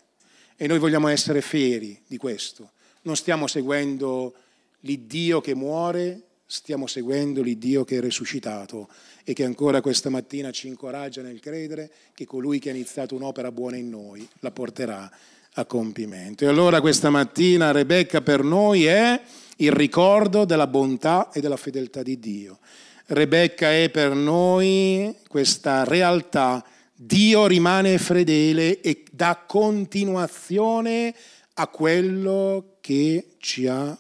e 0.55 0.67
noi 0.67 0.77
vogliamo 0.77 1.07
essere 1.07 1.41
fieri 1.41 1.99
di 2.05 2.17
questo. 2.17 2.73
Non 3.01 3.15
stiamo 3.15 3.47
seguendo 3.47 4.35
l'Iddio 4.81 5.41
che 5.41 5.55
muore, 5.55 6.21
stiamo 6.45 6.85
seguendo 6.85 7.41
l'Iddio 7.41 7.83
che 7.83 7.97
è 7.97 8.01
risuscitato 8.01 8.89
e 9.23 9.33
che 9.33 9.43
ancora 9.43 9.81
questa 9.81 10.09
mattina 10.09 10.51
ci 10.51 10.67
incoraggia 10.67 11.21
nel 11.21 11.39
credere 11.39 11.89
che 12.13 12.25
colui 12.25 12.59
che 12.59 12.69
ha 12.69 12.73
iniziato 12.73 13.15
un'opera 13.15 13.51
buona 13.51 13.77
in 13.77 13.89
noi 13.89 14.27
la 14.39 14.51
porterà 14.51 15.09
a 15.53 15.65
compimento. 15.65 16.43
E 16.43 16.47
allora 16.47 16.81
questa 16.81 17.09
mattina 17.09 17.71
Rebecca 17.71 18.21
per 18.21 18.43
noi 18.43 18.85
è 18.85 19.21
il 19.57 19.71
ricordo 19.71 20.45
della 20.45 20.67
bontà 20.67 21.29
e 21.31 21.41
della 21.41 21.57
fedeltà 21.57 22.03
di 22.03 22.19
Dio. 22.19 22.59
Rebecca 23.07 23.71
è 23.71 23.89
per 23.89 24.13
noi 24.15 25.13
questa 25.27 25.83
realtà. 25.83 26.63
Dio 26.93 27.47
rimane 27.47 27.97
fedele 27.97 28.79
e 28.79 29.03
dà 29.11 29.43
continuazione 29.45 31.13
a 31.55 31.67
quello 31.67 32.77
che 32.79 33.35
ci 33.39 33.67
ha 33.67 33.97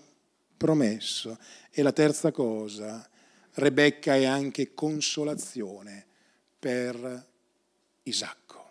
promesso. 0.61 1.39
E 1.71 1.81
la 1.81 1.91
terza 1.91 2.31
cosa, 2.31 3.03
Rebecca 3.55 4.15
è 4.15 4.25
anche 4.25 4.75
consolazione 4.75 6.05
per 6.59 7.25
Isacco. 8.03 8.69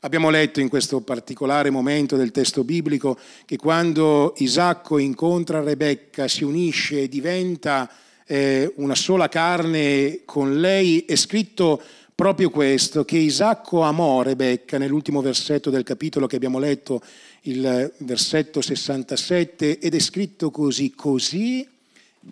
Abbiamo 0.00 0.30
letto 0.30 0.60
in 0.60 0.70
questo 0.70 1.02
particolare 1.02 1.68
momento 1.68 2.16
del 2.16 2.30
testo 2.30 2.64
biblico 2.64 3.18
che 3.44 3.58
quando 3.58 4.32
Isacco 4.38 4.96
incontra 4.96 5.60
Rebecca, 5.60 6.28
si 6.28 6.44
unisce 6.44 7.02
e 7.02 7.08
diventa 7.08 7.90
eh, 8.24 8.72
una 8.76 8.94
sola 8.94 9.28
carne 9.28 10.22
con 10.24 10.60
lei, 10.60 11.00
è 11.00 11.16
scritto 11.16 11.82
proprio 12.18 12.50
questo, 12.50 13.04
che 13.04 13.16
Isacco 13.16 13.82
amò 13.82 14.22
Rebecca 14.22 14.76
nell'ultimo 14.76 15.22
versetto 15.22 15.70
del 15.70 15.84
capitolo 15.84 16.26
che 16.26 16.34
abbiamo 16.34 16.58
letto 16.58 17.00
il 17.42 17.94
versetto 17.98 18.60
67 18.60 19.78
ed 19.78 19.94
è 19.94 19.98
scritto 20.00 20.50
così, 20.50 20.96
così 20.96 21.64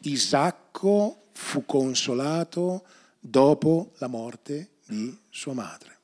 Isacco 0.03 1.27
fu 1.31 1.65
consolato 1.65 2.83
dopo 3.21 3.93
la 3.99 4.09
morte 4.09 4.71
di 4.89 5.17
sua 5.31 5.53
madre. 5.53 5.96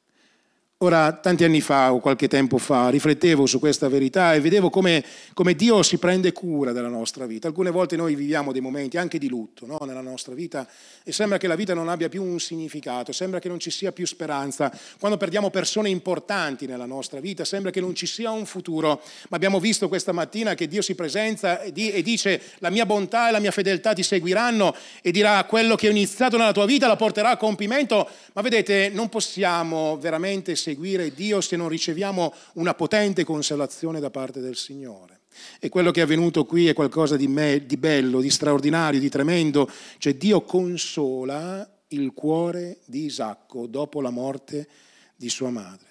Ora, 0.83 1.13
tanti 1.13 1.45
anni 1.45 1.61
fa 1.61 1.93
o 1.93 2.01
qualche 2.01 2.27
tempo 2.27 2.59
fa, 2.59 2.89
riflettevo 2.89 3.47
su 3.47 3.61
questa 3.61 3.89
verità 3.89 4.35
e 4.35 4.41
vedevo 4.41 4.69
come, 4.69 5.05
come, 5.33 5.55
Dio 5.55 5.81
si 5.85 5.97
prende 5.97 6.33
cura 6.33 6.73
della 6.73 6.89
nostra 6.89 7.25
vita. 7.25 7.47
Alcune 7.47 7.71
volte 7.71 7.95
noi 7.95 8.17
viviamo 8.17 8.51
dei 8.51 8.61
momenti 8.61 8.97
anche 8.97 9.19
di 9.19 9.29
lutto 9.29 9.65
no? 9.65 9.79
nella 9.87 10.01
nostra 10.01 10.35
vita 10.35 10.67
e 11.05 11.13
sembra 11.13 11.39
che 11.39 11.47
la 11.47 11.55
vita 11.55 11.73
non 11.73 11.89
abbia 11.89 12.09
più 12.09 12.25
un 12.25 12.41
significato, 12.41 13.13
sembra 13.13 13.39
che 13.39 13.47
non 13.47 13.61
ci 13.61 13.71
sia 13.71 13.93
più 13.93 14.05
speranza. 14.09 14.77
Quando 14.99 15.17
perdiamo 15.19 15.51
persone 15.51 15.89
importanti 15.89 16.67
nella 16.67 16.87
nostra 16.87 17.21
vita, 17.21 17.45
sembra 17.45 17.71
che 17.71 17.81
non 17.81 17.95
ci 17.95 18.07
sia 18.07 18.33
un 18.33 18.45
futuro. 18.45 19.03
Ma 19.29 19.37
abbiamo 19.37 19.61
visto 19.61 19.87
questa 19.87 20.11
mattina 20.11 20.57
che 20.57 20.67
Dio 20.67 20.83
si 20.83 20.97
presenta 20.97 21.61
e, 21.61 21.71
di, 21.71 22.03
dice 22.03 22.43
la 22.59 22.71
mia 22.71 22.87
bontà 22.87 23.29
e 23.29 23.31
la 23.31 23.39
mia 23.39 23.53
fedeltà 23.53 23.93
ti 23.93 24.03
seguiranno 24.03 24.75
e 25.01 25.13
dirà 25.13 25.45
quello 25.45 25.77
che 25.77 25.87
ho 25.87 25.93
iniziato 25.93 26.37
nella 26.37 26.51
tua 26.51 26.67
vita 26.67 26.89
la 26.89 26.97
porterà 26.97 27.31
a 27.31 27.37
compimento. 27.37 28.09
Ma 28.33 28.43
vedete, 28.43 28.91
non 28.93 29.09
possiamo 29.09 29.97
veramente 29.97 30.57
seguire 30.57 30.71
seguire 30.73 31.13
Dio 31.13 31.43
se 31.43 31.57
non 31.57 31.69
riceviamo 31.69 32.33
una 32.55 32.75
potente 32.75 33.25
consolazione 33.25 34.01
da 34.01 34.11
parte 34.11 34.41
del 34.41 34.57
Signore. 34.57 35.21
E 35.61 35.69
quello 35.69 35.91
che 35.91 36.01
è 36.01 36.05
avvenuto 36.05 36.45
qui 36.45 36.67
è 36.67 36.73
qualcosa 36.73 37.17
di, 37.17 37.29
me, 37.29 37.65
di 37.67 37.77
bello, 37.77 38.21
di 38.21 38.31
straordinario, 38.31 39.01
di 39.01 39.09
tremendo. 39.09 39.71
Cioè 39.99 40.15
Dio 40.15 40.43
consola 40.43 41.69
il 41.89 42.13
cuore 42.15 42.79
di 42.87 43.05
Isacco 43.05 43.67
dopo 43.67 44.01
la 44.01 44.11
morte 44.11 44.67
di 45.15 45.29
sua 45.29 45.51
madre. 45.51 45.89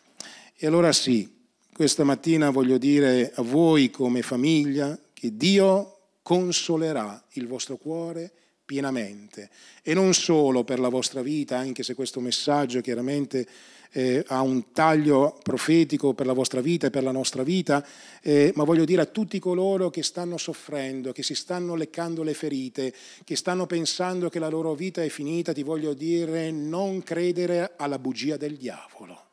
E 0.58 0.68
allora 0.68 0.92
sì, 0.92 1.30
questa 1.72 2.04
mattina 2.04 2.50
voglio 2.50 2.78
dire 2.78 3.32
a 3.36 3.42
voi 3.44 3.92
come 3.92 4.22
famiglia 4.24 4.98
che 5.14 5.36
Dio 5.36 5.98
consolerà 6.24 7.24
il 7.34 7.48
vostro 7.48 7.78
cuore 7.78 8.32
pienamente 8.66 9.50
e 9.84 9.94
non 9.94 10.14
solo 10.14 10.64
per 10.64 10.80
la 10.80 10.90
vostra 10.90 11.22
vita, 11.22 11.58
anche 11.58 11.84
se 11.84 11.94
questo 11.94 12.20
messaggio 12.20 12.80
chiaramente 12.80 13.46
eh, 13.92 14.24
ha 14.28 14.42
un 14.42 14.72
taglio 14.72 15.38
profetico 15.42 16.14
per 16.14 16.26
la 16.26 16.34
vostra 16.34 16.62
vita 16.62 16.88
e 16.88 16.90
per 16.90 17.04
la 17.04 17.12
nostra 17.12 17.44
vita, 17.44 17.86
eh, 18.22 18.52
ma 18.56 18.64
voglio 18.64 18.86
dire 18.86 19.02
a 19.02 19.06
tutti 19.06 19.40
coloro 19.40 19.90
che 19.90 20.04
stanno 20.04 20.38
soffrendo, 20.38 21.12
che 21.12 21.24
si 21.24 21.36
stanno 21.36 21.76
leccando 21.76 22.24
le 22.24 22.34
ferite, 22.34 22.94
che 23.24 23.36
stanno 23.36 23.66
pensando 23.66 24.30
che 24.30 24.40
la 24.40 24.50
loro 24.50 24.74
vita 24.74 25.04
è 25.04 25.10
finita, 25.10 25.54
ti 25.54 25.64
voglio 25.64 25.94
dire 25.94 26.52
non 26.52 27.04
credere 27.04 27.74
alla 27.78 28.00
bugia 28.00 28.38
del 28.38 28.58
diavolo 28.58 29.30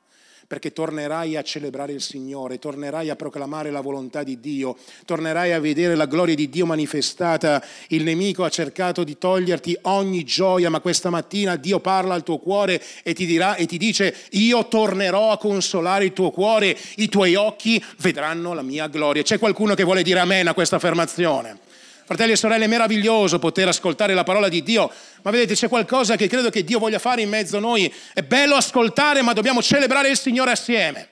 perché 0.49 0.73
tornerai 0.73 1.37
a 1.37 1.43
celebrare 1.43 1.93
il 1.93 2.01
Signore, 2.01 2.59
tornerai 2.59 3.11
a 3.11 3.17
proclamare 3.17 3.71
la 3.71 3.83
volontà 3.83 4.23
di 4.23 4.41
Dio, 4.41 4.79
tornerai 5.05 5.53
a 5.53 5.61
vedere 5.61 5.95
la 5.95 6.07
gloria 6.07 6.35
di 6.35 6.49
Dio 6.49 6.65
manifestata. 6.65 7.63
Il 7.89 8.03
nemico 8.03 8.45
ha 8.45 8.49
cercato 8.49 9.05
di 9.05 9.19
toglierti 9.19 9.77
ogni 9.83 10.25
gioia, 10.25 10.71
ma 10.71 10.81
questa 10.81 11.11
mattina 11.11 11.57
Dio 11.57 11.81
parla 11.81 12.15
al 12.15 12.23
tuo 12.23 12.39
cuore 12.39 12.83
e 13.03 13.13
ti 13.13 13.27
dirà 13.27 13.57
e 13.57 13.67
ti 13.67 13.77
dice 13.77 14.15
io 14.31 14.67
tornerò 14.69 15.33
a 15.33 15.39
consolare 15.39 16.07
il 16.07 16.15
tuo 16.15 16.31
cuore, 16.31 16.75
i 16.97 17.11
tuoi 17.11 17.35
occhi 17.35 17.85
vedranno 17.99 18.55
la 18.55 18.63
mia 18.63 18.87
gloria. 18.87 19.23
C'è 19.23 19.39
qualcuno 19.39 19.75
che 19.75 19.85
vuole 19.85 20.03
dire 20.03 20.21
amen 20.21 20.49
a 20.49 20.55
questa 20.55 20.77
affermazione? 20.77 21.68
Fratelli 22.09 22.33
e 22.33 22.37
sorelle, 22.37 22.65
è 22.65 22.69
meraviglioso 22.69 23.39
poter 23.39 23.69
ascoltare 23.69 24.15
la 24.15 24.25
parola 24.25 24.49
di 24.49 24.63
Dio, 24.63 24.91
ma 25.21 25.31
vedete 25.31 25.53
c'è 25.53 25.69
qualcosa 25.69 26.17
che 26.17 26.27
credo 26.27 26.49
che 26.49 26.65
Dio 26.65 26.79
voglia 26.79 26.99
fare 26.99 27.21
in 27.21 27.29
mezzo 27.29 27.59
a 27.59 27.61
noi. 27.61 27.93
È 28.15 28.23
bello 28.23 28.55
ascoltare, 28.55 29.21
ma 29.21 29.35
dobbiamo 29.35 29.61
celebrare 29.61 30.09
il 30.09 30.19
Signore 30.19 30.53
assieme. 30.53 31.11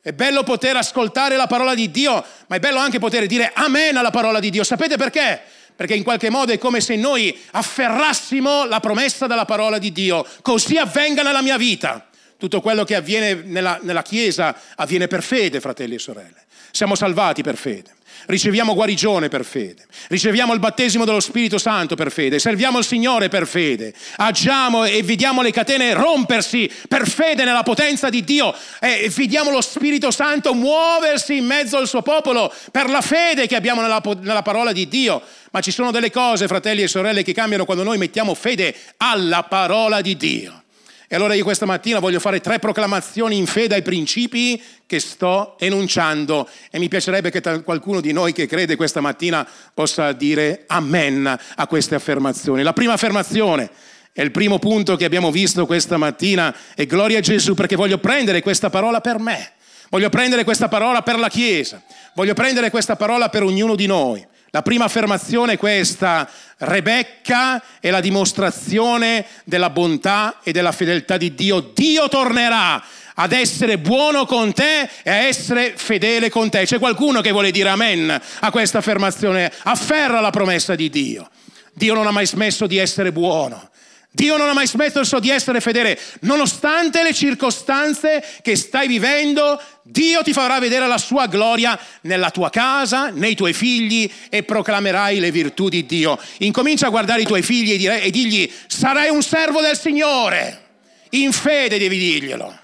È 0.00 0.10
bello 0.12 0.44
poter 0.44 0.74
ascoltare 0.76 1.36
la 1.36 1.46
parola 1.46 1.74
di 1.74 1.90
Dio, 1.90 2.24
ma 2.46 2.56
è 2.56 2.60
bello 2.60 2.78
anche 2.78 2.98
poter 2.98 3.26
dire 3.26 3.52
amen 3.54 3.98
alla 3.98 4.08
parola 4.08 4.40
di 4.40 4.48
Dio. 4.48 4.64
Sapete 4.64 4.96
perché? 4.96 5.38
Perché 5.76 5.94
in 5.94 6.02
qualche 6.02 6.30
modo 6.30 6.50
è 6.50 6.56
come 6.56 6.80
se 6.80 6.96
noi 6.96 7.38
afferrassimo 7.50 8.64
la 8.64 8.80
promessa 8.80 9.26
della 9.26 9.44
parola 9.44 9.76
di 9.76 9.92
Dio. 9.92 10.24
Così 10.40 10.78
avvenga 10.78 11.22
nella 11.22 11.42
mia 11.42 11.58
vita. 11.58 12.08
Tutto 12.38 12.62
quello 12.62 12.84
che 12.84 12.94
avviene 12.94 13.34
nella, 13.34 13.78
nella 13.82 14.00
Chiesa 14.00 14.56
avviene 14.76 15.08
per 15.08 15.22
fede, 15.22 15.60
fratelli 15.60 15.96
e 15.96 15.98
sorelle. 15.98 16.46
Siamo 16.70 16.94
salvati 16.94 17.42
per 17.42 17.56
fede 17.56 17.96
riceviamo 18.26 18.74
guarigione 18.74 19.28
per 19.28 19.44
fede, 19.44 19.86
riceviamo 20.08 20.52
il 20.52 20.58
battesimo 20.60 21.04
dello 21.04 21.20
Spirito 21.20 21.58
Santo 21.58 21.94
per 21.94 22.10
fede, 22.10 22.38
serviamo 22.38 22.78
il 22.78 22.84
Signore 22.84 23.28
per 23.28 23.46
fede, 23.46 23.94
agiamo 24.16 24.84
e 24.84 25.02
vediamo 25.02 25.42
le 25.42 25.50
catene 25.50 25.92
rompersi 25.94 26.70
per 26.88 27.08
fede 27.08 27.44
nella 27.44 27.62
potenza 27.62 28.08
di 28.08 28.24
Dio 28.24 28.54
e 28.80 29.10
vediamo 29.14 29.50
lo 29.50 29.60
Spirito 29.60 30.10
Santo 30.10 30.54
muoversi 30.54 31.36
in 31.36 31.46
mezzo 31.46 31.76
al 31.76 31.88
suo 31.88 32.02
popolo 32.02 32.52
per 32.70 32.88
la 32.88 33.00
fede 33.00 33.46
che 33.46 33.56
abbiamo 33.56 33.80
nella, 33.80 34.02
nella 34.20 34.42
parola 34.42 34.72
di 34.72 34.88
Dio. 34.88 35.22
Ma 35.50 35.60
ci 35.60 35.70
sono 35.70 35.90
delle 35.90 36.10
cose, 36.10 36.46
fratelli 36.46 36.82
e 36.82 36.88
sorelle, 36.88 37.22
che 37.22 37.32
cambiano 37.32 37.64
quando 37.64 37.82
noi 37.82 37.96
mettiamo 37.96 38.34
fede 38.34 38.74
alla 38.98 39.44
parola 39.44 40.02
di 40.02 40.16
Dio. 40.16 40.62
E 41.10 41.16
allora 41.16 41.32
io 41.32 41.42
questa 41.42 41.64
mattina 41.64 42.00
voglio 42.00 42.20
fare 42.20 42.38
tre 42.38 42.58
proclamazioni 42.58 43.38
in 43.38 43.46
fede 43.46 43.74
ai 43.74 43.80
principi 43.80 44.62
che 44.84 45.00
sto 45.00 45.56
enunciando 45.58 46.46
e 46.70 46.78
mi 46.78 46.88
piacerebbe 46.88 47.30
che 47.30 47.40
qualcuno 47.62 48.02
di 48.02 48.12
noi 48.12 48.34
che 48.34 48.46
crede 48.46 48.76
questa 48.76 49.00
mattina 49.00 49.48
possa 49.72 50.12
dire 50.12 50.64
amen 50.66 51.38
a 51.56 51.66
queste 51.66 51.94
affermazioni. 51.94 52.62
La 52.62 52.74
prima 52.74 52.92
affermazione 52.92 53.70
è 54.12 54.20
il 54.20 54.30
primo 54.30 54.58
punto 54.58 54.96
che 54.96 55.06
abbiamo 55.06 55.30
visto 55.30 55.64
questa 55.64 55.96
mattina 55.96 56.54
e 56.74 56.84
gloria 56.84 57.18
a 57.18 57.22
Gesù 57.22 57.54
perché 57.54 57.74
voglio 57.74 57.96
prendere 57.96 58.42
questa 58.42 58.68
parola 58.68 59.00
per 59.00 59.18
me. 59.18 59.52
Voglio 59.88 60.10
prendere 60.10 60.44
questa 60.44 60.68
parola 60.68 61.00
per 61.00 61.18
la 61.18 61.30
Chiesa, 61.30 61.82
voglio 62.14 62.34
prendere 62.34 62.68
questa 62.68 62.96
parola 62.96 63.30
per 63.30 63.42
ognuno 63.42 63.74
di 63.74 63.86
noi. 63.86 64.26
La 64.50 64.62
prima 64.62 64.84
affermazione 64.84 65.54
è 65.54 65.56
questa, 65.58 66.28
Rebecca 66.58 67.62
è 67.80 67.90
la 67.90 68.00
dimostrazione 68.00 69.26
della 69.44 69.68
bontà 69.68 70.38
e 70.42 70.52
della 70.52 70.72
fedeltà 70.72 71.18
di 71.18 71.34
Dio. 71.34 71.60
Dio 71.74 72.08
tornerà 72.08 72.82
ad 73.14 73.32
essere 73.32 73.78
buono 73.78 74.24
con 74.24 74.54
te 74.54 74.88
e 75.02 75.10
a 75.10 75.16
essere 75.16 75.74
fedele 75.76 76.30
con 76.30 76.48
te. 76.48 76.64
C'è 76.64 76.78
qualcuno 76.78 77.20
che 77.20 77.30
vuole 77.30 77.50
dire 77.50 77.68
amen 77.68 78.20
a 78.40 78.50
questa 78.50 78.78
affermazione? 78.78 79.52
Afferra 79.64 80.20
la 80.20 80.30
promessa 80.30 80.74
di 80.74 80.88
Dio. 80.88 81.28
Dio 81.74 81.92
non 81.92 82.06
ha 82.06 82.10
mai 82.10 82.26
smesso 82.26 82.66
di 82.66 82.78
essere 82.78 83.12
buono. 83.12 83.68
Dio 84.10 84.36
non 84.36 84.48
ha 84.48 84.54
mai 84.54 84.66
smesso 84.66 85.20
di 85.20 85.30
essere 85.30 85.60
fedele, 85.60 85.98
nonostante 86.20 87.02
le 87.02 87.12
circostanze 87.12 88.24
che 88.42 88.56
stai 88.56 88.88
vivendo, 88.88 89.60
Dio 89.82 90.22
ti 90.22 90.32
farà 90.32 90.58
vedere 90.58 90.86
la 90.86 90.98
sua 90.98 91.26
gloria 91.26 91.78
nella 92.02 92.30
tua 92.30 92.50
casa, 92.50 93.10
nei 93.10 93.34
tuoi 93.34 93.52
figli 93.52 94.10
e 94.30 94.42
proclamerai 94.42 95.20
le 95.20 95.30
virtù 95.30 95.68
di 95.68 95.84
Dio. 95.86 96.18
Incomincia 96.38 96.86
a 96.86 96.90
guardare 96.90 97.20
i 97.20 97.26
tuoi 97.26 97.42
figli 97.42 97.72
e, 97.72 97.76
dire, 97.76 98.02
e 98.02 98.10
digli, 98.10 98.50
sarai 98.66 99.10
un 99.10 99.22
servo 99.22 99.60
del 99.60 99.78
Signore. 99.78 100.66
In 101.10 101.32
fede 101.32 101.78
devi 101.78 101.98
dirglielo. 101.98 102.58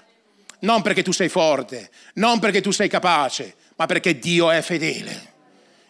Non 0.59 0.81
perché 0.81 1.03
tu 1.03 1.11
sei 1.11 1.29
forte, 1.29 1.89
non 2.15 2.39
perché 2.39 2.59
tu 2.59 2.71
sei 2.71 2.89
capace, 2.89 3.55
ma 3.75 3.85
perché 3.85 4.17
Dio 4.17 4.49
è 4.49 4.61
fedele. 4.61 5.34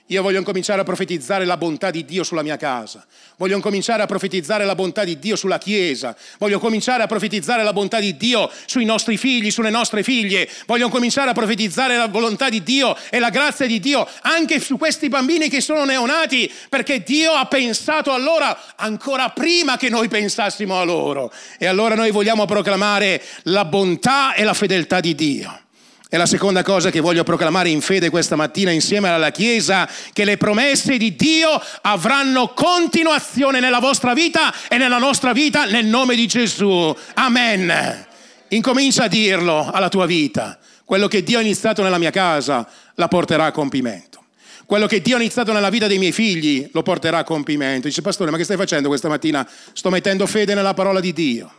Io 0.10 0.22
voglio 0.22 0.38
incominciare 0.38 0.82
a 0.82 0.84
profetizzare 0.84 1.46
la 1.46 1.58
bontà 1.58 1.90
di 1.90 2.06
Dio 2.06 2.24
sulla 2.24 2.44
mia 2.44 2.58
casa, 2.58 3.04
voglio 3.38 3.56
incominciare 3.56 4.04
a 4.04 4.06
profetizzare 4.06 4.64
la 4.64 4.76
bontà 4.76 5.04
di 5.04 5.18
Dio 5.18 5.36
sulla 5.36 5.58
Chiesa, 5.58 6.16
voglio 6.38 6.60
cominciare 6.60 7.02
a 7.02 7.08
profetizzare 7.08 7.64
la 7.64 7.74
bontà 7.74 8.00
di 8.00 8.16
Dio 8.16 8.52
sui 8.68 8.86
nostri 8.86 9.18
figli, 9.18 9.50
sulle 9.50 9.72
nostre 9.72 10.04
figlie, 10.04 10.48
voglio 10.68 10.90
cominciare 10.90 11.32
a 11.32 11.34
profetizzare 11.34 11.98
la 11.98 12.08
volontà 12.08 12.50
di 12.50 12.62
Dio 12.62 12.96
e 13.10 13.18
la 13.18 13.32
grazia 13.32 13.66
di 13.66 13.80
Dio 13.80 14.08
anche 14.22 14.60
su 14.60 14.78
questi 14.78 15.10
bambini 15.10 15.50
che 15.50 15.60
sono 15.60 15.86
neonati, 15.86 16.54
perché 16.70 17.02
Dio 17.02 17.32
ha 17.32 17.46
pensato 17.46 18.12
a 18.12 18.18
loro 18.18 18.46
ancora 18.76 19.30
prima 19.30 19.76
che 19.76 19.90
noi 19.90 20.08
pensassimo 20.08 20.80
a 20.80 20.84
loro. 20.84 21.32
E 21.58 21.66
allora 21.66 21.96
noi 21.96 22.12
vogliamo 22.12 22.46
proclamare 22.46 23.20
la 23.46 23.66
bontà 23.66 24.36
e 24.36 24.44
la 24.44 24.54
fedeltà 24.54 25.00
di 25.00 25.16
Dio. 25.16 25.65
E 26.08 26.18
la 26.18 26.28
seconda 26.28 26.62
cosa 26.62 26.92
che 26.92 27.00
voglio 27.00 27.24
proclamare 27.24 27.70
in 27.70 27.82
fede 27.82 28.12
questa 28.12 28.36
mattina 28.36 28.70
insieme 28.70 29.10
alla 29.10 29.32
Chiesa, 29.32 29.90
che 30.14 30.24
le 30.24 30.38
promesse 30.38 30.98
di 30.98 31.16
Dio 31.16 31.62
avranno 31.82 32.54
continuazione 32.54 33.60
nella 33.60 33.80
vostra 33.80 34.14
vita 34.14 34.54
e 34.68 34.78
nella 34.78 35.00
nostra 35.00 35.34
vita 35.34 35.66
nel 35.66 35.86
nome 35.86 36.16
di 36.16 36.28
Gesù. 36.28 36.96
Amen. 37.16 38.06
Incomincia 38.50 39.06
a 39.06 39.08
dirlo 39.08 39.70
alla 39.72 39.90
tua 39.90 40.06
vita. 40.06 40.60
Quello 40.86 41.08
che 41.08 41.24
Dio 41.24 41.40
ha 41.40 41.42
iniziato 41.42 41.82
nella 41.82 41.98
mia 41.98 42.12
casa 42.12 42.68
la 42.94 43.08
porterà 43.08 43.46
a 43.46 43.52
compimento. 43.52 44.24
Quello 44.68 44.86
che 44.86 45.02
Dio 45.02 45.16
ha 45.16 45.20
iniziato 45.20 45.52
nella 45.52 45.70
vita 45.70 45.88
dei 45.88 45.98
miei 45.98 46.12
figli 46.12 46.70
lo 46.72 46.84
porterà 46.84 47.20
a 47.20 47.24
compimento. 47.24 47.88
Dice, 47.88 48.02
pastore, 48.02 48.30
ma 48.30 48.38
che 48.38 48.44
stai 48.44 48.58
facendo 48.58 48.88
questa 48.88 49.10
mattina? 49.10 49.48
Sto 49.74 49.90
mettendo 49.90 50.28
fede 50.28 50.54
nella 50.54 50.74
parola 50.76 51.00
di 51.00 51.14
Dio. 51.14 51.52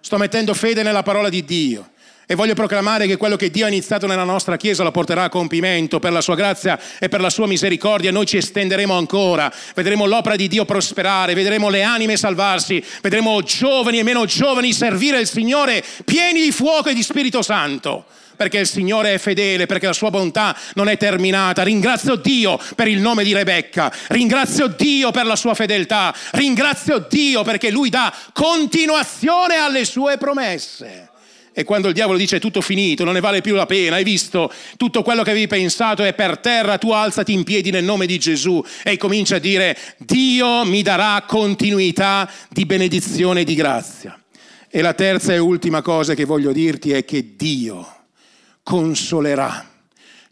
Sto 0.00 0.16
mettendo 0.16 0.54
fede 0.54 0.82
nella 0.82 1.02
parola 1.02 1.28
di 1.28 1.44
Dio. 1.44 1.90
E 2.30 2.36
voglio 2.36 2.54
proclamare 2.54 3.08
che 3.08 3.16
quello 3.16 3.34
che 3.34 3.50
Dio 3.50 3.64
ha 3.64 3.68
iniziato 3.68 4.06
nella 4.06 4.22
nostra 4.22 4.56
Chiesa 4.56 4.84
lo 4.84 4.92
porterà 4.92 5.24
a 5.24 5.28
compimento 5.28 5.98
per 5.98 6.12
la 6.12 6.20
sua 6.20 6.36
grazia 6.36 6.78
e 7.00 7.08
per 7.08 7.20
la 7.20 7.28
sua 7.28 7.48
misericordia. 7.48 8.12
Noi 8.12 8.24
ci 8.24 8.36
estenderemo 8.36 8.96
ancora, 8.96 9.52
vedremo 9.74 10.06
l'opera 10.06 10.36
di 10.36 10.46
Dio 10.46 10.64
prosperare, 10.64 11.34
vedremo 11.34 11.68
le 11.70 11.82
anime 11.82 12.16
salvarsi, 12.16 12.80
vedremo 13.02 13.42
giovani 13.42 13.98
e 13.98 14.04
meno 14.04 14.26
giovani 14.26 14.72
servire 14.72 15.18
il 15.18 15.26
Signore 15.26 15.82
pieni 16.04 16.40
di 16.40 16.52
fuoco 16.52 16.90
e 16.90 16.94
di 16.94 17.02
Spirito 17.02 17.42
Santo 17.42 18.04
perché 18.36 18.58
il 18.58 18.68
Signore 18.68 19.14
è 19.14 19.18
fedele, 19.18 19.66
perché 19.66 19.86
la 19.86 19.92
sua 19.92 20.10
bontà 20.10 20.56
non 20.74 20.88
è 20.88 20.96
terminata. 20.96 21.64
Ringrazio 21.64 22.14
Dio 22.14 22.60
per 22.76 22.86
il 22.86 23.00
nome 23.00 23.24
di 23.24 23.34
Rebecca, 23.34 23.92
ringrazio 24.06 24.68
Dio 24.68 25.10
per 25.10 25.26
la 25.26 25.36
sua 25.36 25.54
fedeltà, 25.54 26.14
ringrazio 26.30 27.04
Dio 27.08 27.42
perché 27.42 27.70
Lui 27.70 27.90
dà 27.90 28.14
continuazione 28.32 29.56
alle 29.56 29.84
sue 29.84 30.16
promesse. 30.16 31.09
E 31.52 31.64
quando 31.64 31.88
il 31.88 31.94
diavolo 31.94 32.18
dice 32.18 32.38
tutto 32.38 32.60
finito, 32.60 33.04
non 33.04 33.14
ne 33.14 33.20
vale 33.20 33.40
più 33.40 33.54
la 33.54 33.66
pena, 33.66 33.96
hai 33.96 34.04
visto, 34.04 34.52
tutto 34.76 35.02
quello 35.02 35.22
che 35.22 35.30
avevi 35.30 35.46
pensato 35.46 36.02
è 36.04 36.14
per 36.14 36.38
terra, 36.38 36.78
tu 36.78 36.90
alzati 36.90 37.32
in 37.32 37.44
piedi 37.44 37.70
nel 37.70 37.84
nome 37.84 38.06
di 38.06 38.18
Gesù 38.18 38.62
e 38.82 38.96
comincia 38.96 39.36
a 39.36 39.40
dire 39.40 39.76
Dio 39.98 40.64
mi 40.64 40.82
darà 40.82 41.24
continuità 41.26 42.30
di 42.48 42.66
benedizione 42.66 43.40
e 43.40 43.44
di 43.44 43.54
grazia. 43.54 44.14
E 44.68 44.80
la 44.82 44.94
terza 44.94 45.32
e 45.32 45.38
ultima 45.38 45.82
cosa 45.82 46.14
che 46.14 46.24
voglio 46.24 46.52
dirti 46.52 46.92
è 46.92 47.04
che 47.04 47.34
Dio 47.36 47.86
consolerà 48.62 49.69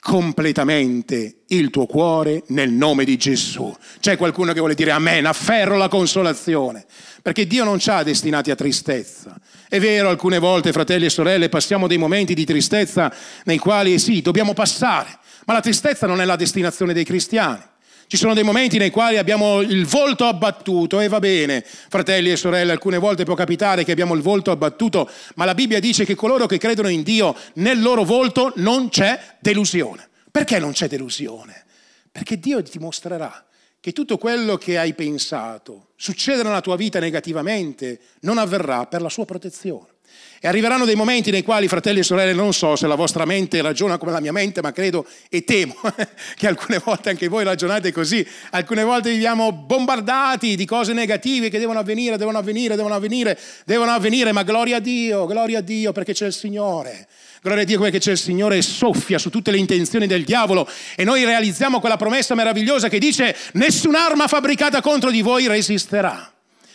completamente 0.01 1.41
il 1.49 1.71
tuo 1.71 1.87
cuore 1.87 2.45
nel 2.49 2.71
nome 2.71 3.05
di 3.05 3.17
Gesù. 3.17 3.75
C'è 4.01 4.17
qualcuno 4.17 4.53
che 4.53 4.61
vuole 4.61 4.75
dire 4.75 4.91
amen, 4.91 5.27
afferro 5.27 5.77
la 5.77 5.89
consolazione, 5.89 6.87
perché 7.23 7.47
Dio 7.47 7.65
non 7.65 7.79
ci 7.79 7.91
ha 7.91 8.03
destinati 8.03 8.51
a 8.51 8.55
tristezza. 8.55 9.39
È 9.69 9.79
vero, 9.81 10.09
alcune 10.09 10.39
volte, 10.39 10.73
fratelli 10.73 11.07
e 11.07 11.11
sorelle, 11.11 11.49
passiamo 11.49 11.87
dei 11.87 11.99
momenti 11.99 12.35
di 12.35 12.45
tristezza 12.45 13.13
nei 13.45 13.59
quali 13.59 13.99
sì, 13.99 14.23
dobbiamo 14.23 14.55
passare, 14.55 15.19
ma 15.45 15.55
la 15.55 15.61
tristezza 15.61 16.07
non 16.07 16.21
è 16.21 16.25
la 16.25 16.37
destinazione 16.37 16.93
dei 16.93 17.05
cristiani. 17.05 17.63
Ci 18.09 18.17
sono 18.17 18.33
dei 18.33 18.43
momenti 18.43 18.79
nei 18.79 18.89
quali 18.89 19.19
abbiamo 19.19 19.61
il 19.61 19.85
volto 19.85 20.25
abbattuto 20.25 20.99
e 21.01 21.09
va 21.09 21.19
bene, 21.19 21.63
fratelli 21.63 22.31
e 22.31 22.37
sorelle, 22.37 22.73
alcune 22.73 22.97
volte 22.97 23.25
può 23.25 23.35
capitare 23.35 23.85
che 23.85 23.93
abbiamo 23.93 24.15
il 24.15 24.23
volto 24.23 24.51
abbattuto, 24.51 25.11
ma 25.35 25.45
la 25.45 25.53
Bibbia 25.53 25.79
dice 25.79 26.07
che 26.07 26.15
coloro 26.15 26.47
che 26.47 26.57
credono 26.57 26.89
in 26.89 27.03
Dio, 27.03 27.37
nel 27.57 27.83
loro 27.83 28.05
volto 28.05 28.55
non 28.57 28.89
c'è 28.89 29.37
delusione. 29.41 30.09
Perché 30.31 30.59
non 30.59 30.73
c'è 30.73 30.89
delusione? 30.89 31.67
Perché 32.11 32.39
Dio 32.39 32.63
ti 32.63 32.79
mostrerà 32.79 33.45
che 33.79 33.93
tutto 33.93 34.17
quello 34.17 34.57
che 34.57 34.79
hai 34.79 34.95
pensato 34.95 35.89
succeda 35.95 36.43
nella 36.43 36.63
tua 36.63 36.77
vita 36.77 36.99
negativamente 37.01 38.01
non 38.21 38.39
avverrà 38.39 38.87
per 38.87 39.03
la 39.03 39.11
sua 39.11 39.27
protezione. 39.27 39.97
E 40.41 40.47
arriveranno 40.47 40.85
dei 40.85 40.95
momenti 40.95 41.33
nei 41.33 41.43
quali, 41.43 41.67
fratelli 41.67 41.99
e 41.99 42.03
sorelle, 42.05 42.33
non 42.33 42.53
so 42.53 42.77
se 42.77 42.87
la 42.87 42.95
vostra 42.95 43.25
mente 43.25 43.61
ragiona 43.61 43.99
come 43.99 44.13
la 44.13 44.21
mia 44.21 44.31
mente, 44.31 44.63
ma 44.63 44.71
credo 44.71 45.05
e 45.29 45.43
temo 45.43 45.75
che 46.37 46.47
alcune 46.47 46.81
volte 46.85 47.11
anche 47.11 47.27
voi 47.27 47.43
ragionate 47.43 47.91
così. 47.91 48.25
Alcune 48.51 48.85
volte 48.85 49.11
viviamo 49.11 49.51
bombardati 49.51 50.55
di 50.55 50.65
cose 50.65 50.93
negative 50.93 51.49
che 51.49 51.59
devono 51.59 51.81
avvenire, 51.81 52.17
devono 52.17 52.39
avvenire, 52.39 52.77
devono 52.77 52.95
avvenire, 52.95 53.37
devono 53.65 53.91
avvenire, 53.91 54.31
ma 54.31 54.45
gloria 54.45 54.77
a 54.77 54.81
Dio, 54.81 55.27
gloria 55.27 55.59
a 55.59 55.63
Dio 55.63 55.91
perché 55.91 56.13
c'è 56.13 56.27
il 56.27 56.33
Signore. 56.33 57.09
Gloria 57.43 57.63
a 57.63 57.67
Dio 57.67 57.81
perché 57.81 57.99
c'è 57.99 58.13
il 58.13 58.19
Signore 58.19 58.59
e 58.59 58.63
soffia 58.63 59.19
su 59.19 59.31
tutte 59.31 59.51
le 59.51 59.59
intenzioni 59.59 60.07
del 60.07 60.23
diavolo 60.23 60.69
e 60.95 61.03
noi 61.03 61.25
realizziamo 61.25 61.81
quella 61.81 61.97
promessa 61.97 62.37
meravigliosa 62.37 62.89
che 62.89 63.01
dice 63.01 63.37
nessun'arma 63.55 64.29
fabbricata 64.29 64.81
contro 64.81 65.11
di 65.11 65.21
voi 65.21 65.49
resisterà 65.49 66.33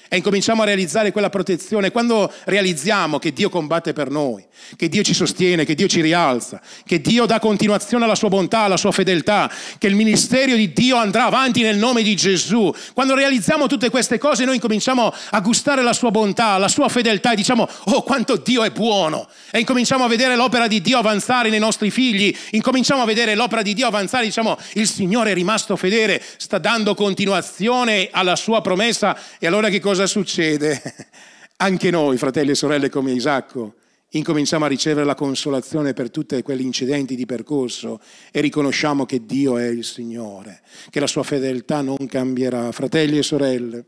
e 0.09 0.17
incominciamo 0.17 0.61
a 0.61 0.65
realizzare 0.65 1.11
quella 1.11 1.29
protezione, 1.29 1.91
quando 1.91 2.31
realizziamo 2.45 3.19
che 3.19 3.33
Dio 3.33 3.49
combatte 3.49 3.93
per 3.93 4.09
noi, 4.09 4.45
che 4.75 4.89
Dio 4.89 5.03
ci 5.03 5.13
sostiene, 5.13 5.65
che 5.65 5.75
Dio 5.75 5.87
ci 5.87 6.01
rialza, 6.01 6.61
che 6.85 7.01
Dio 7.01 7.25
dà 7.25 7.39
continuazione 7.39 8.05
alla 8.05 8.15
sua 8.15 8.29
bontà, 8.29 8.59
alla 8.59 8.77
sua 8.77 8.91
fedeltà, 8.91 9.51
che 9.77 9.87
il 9.87 9.95
ministero 9.95 10.55
di 10.55 10.73
Dio 10.73 10.97
andrà 10.97 11.25
avanti 11.25 11.61
nel 11.61 11.77
nome 11.77 12.03
di 12.03 12.15
Gesù, 12.15 12.73
quando 12.93 13.15
realizziamo 13.15 13.67
tutte 13.67 13.89
queste 13.89 14.17
cose 14.17 14.45
noi 14.45 14.55
incominciamo 14.55 15.13
a 15.31 15.39
gustare 15.41 15.81
la 15.81 15.93
sua 15.93 16.11
bontà, 16.11 16.57
la 16.57 16.67
sua 16.67 16.89
fedeltà 16.89 17.31
e 17.33 17.35
diciamo 17.35 17.67
oh 17.85 18.03
quanto 18.03 18.37
Dio 18.37 18.63
è 18.63 18.71
buono! 18.71 19.27
E 19.51 19.59
incominciamo 19.59 20.03
a 20.03 20.07
vedere 20.07 20.35
l'opera 20.35 20.67
di 20.67 20.81
Dio 20.81 20.97
avanzare 20.97 21.49
nei 21.49 21.59
nostri 21.59 21.91
figli, 21.91 22.35
incominciamo 22.51 23.01
a 23.01 23.05
vedere 23.05 23.35
l'opera 23.35 23.61
di 23.61 23.73
Dio 23.73 23.87
avanzare, 23.87 24.25
diciamo 24.25 24.57
il 24.73 24.87
Signore 24.87 25.31
è 25.31 25.33
rimasto 25.33 25.75
fedele, 25.75 26.21
sta 26.37 26.57
dando 26.57 26.95
continuazione 26.95 28.09
alla 28.11 28.35
sua 28.35 28.61
promessa. 28.61 29.17
E 29.39 29.47
allora 29.47 29.69
che 29.69 29.79
cosa 29.79 29.92
cosa 29.93 30.07
succede? 30.07 30.81
Anche 31.57 31.91
noi, 31.91 32.17
fratelli 32.17 32.49
e 32.49 32.55
sorelle 32.55 32.89
come 32.89 33.11
Isacco, 33.11 33.75
incominciamo 34.09 34.65
a 34.65 34.67
ricevere 34.67 35.05
la 35.05 35.13
consolazione 35.13 35.93
per 35.93 36.09
tutti 36.09 36.41
quegli 36.41 36.61
incidenti 36.61 37.15
di 37.15 37.27
percorso 37.27 38.01
e 38.31 38.41
riconosciamo 38.41 39.05
che 39.05 39.23
Dio 39.23 39.59
è 39.59 39.67
il 39.67 39.83
Signore, 39.83 40.63
che 40.89 40.99
la 40.99 41.05
sua 41.05 41.21
fedeltà 41.21 41.81
non 41.81 42.07
cambierà. 42.07 42.71
Fratelli 42.71 43.19
e 43.19 43.21
sorelle, 43.21 43.85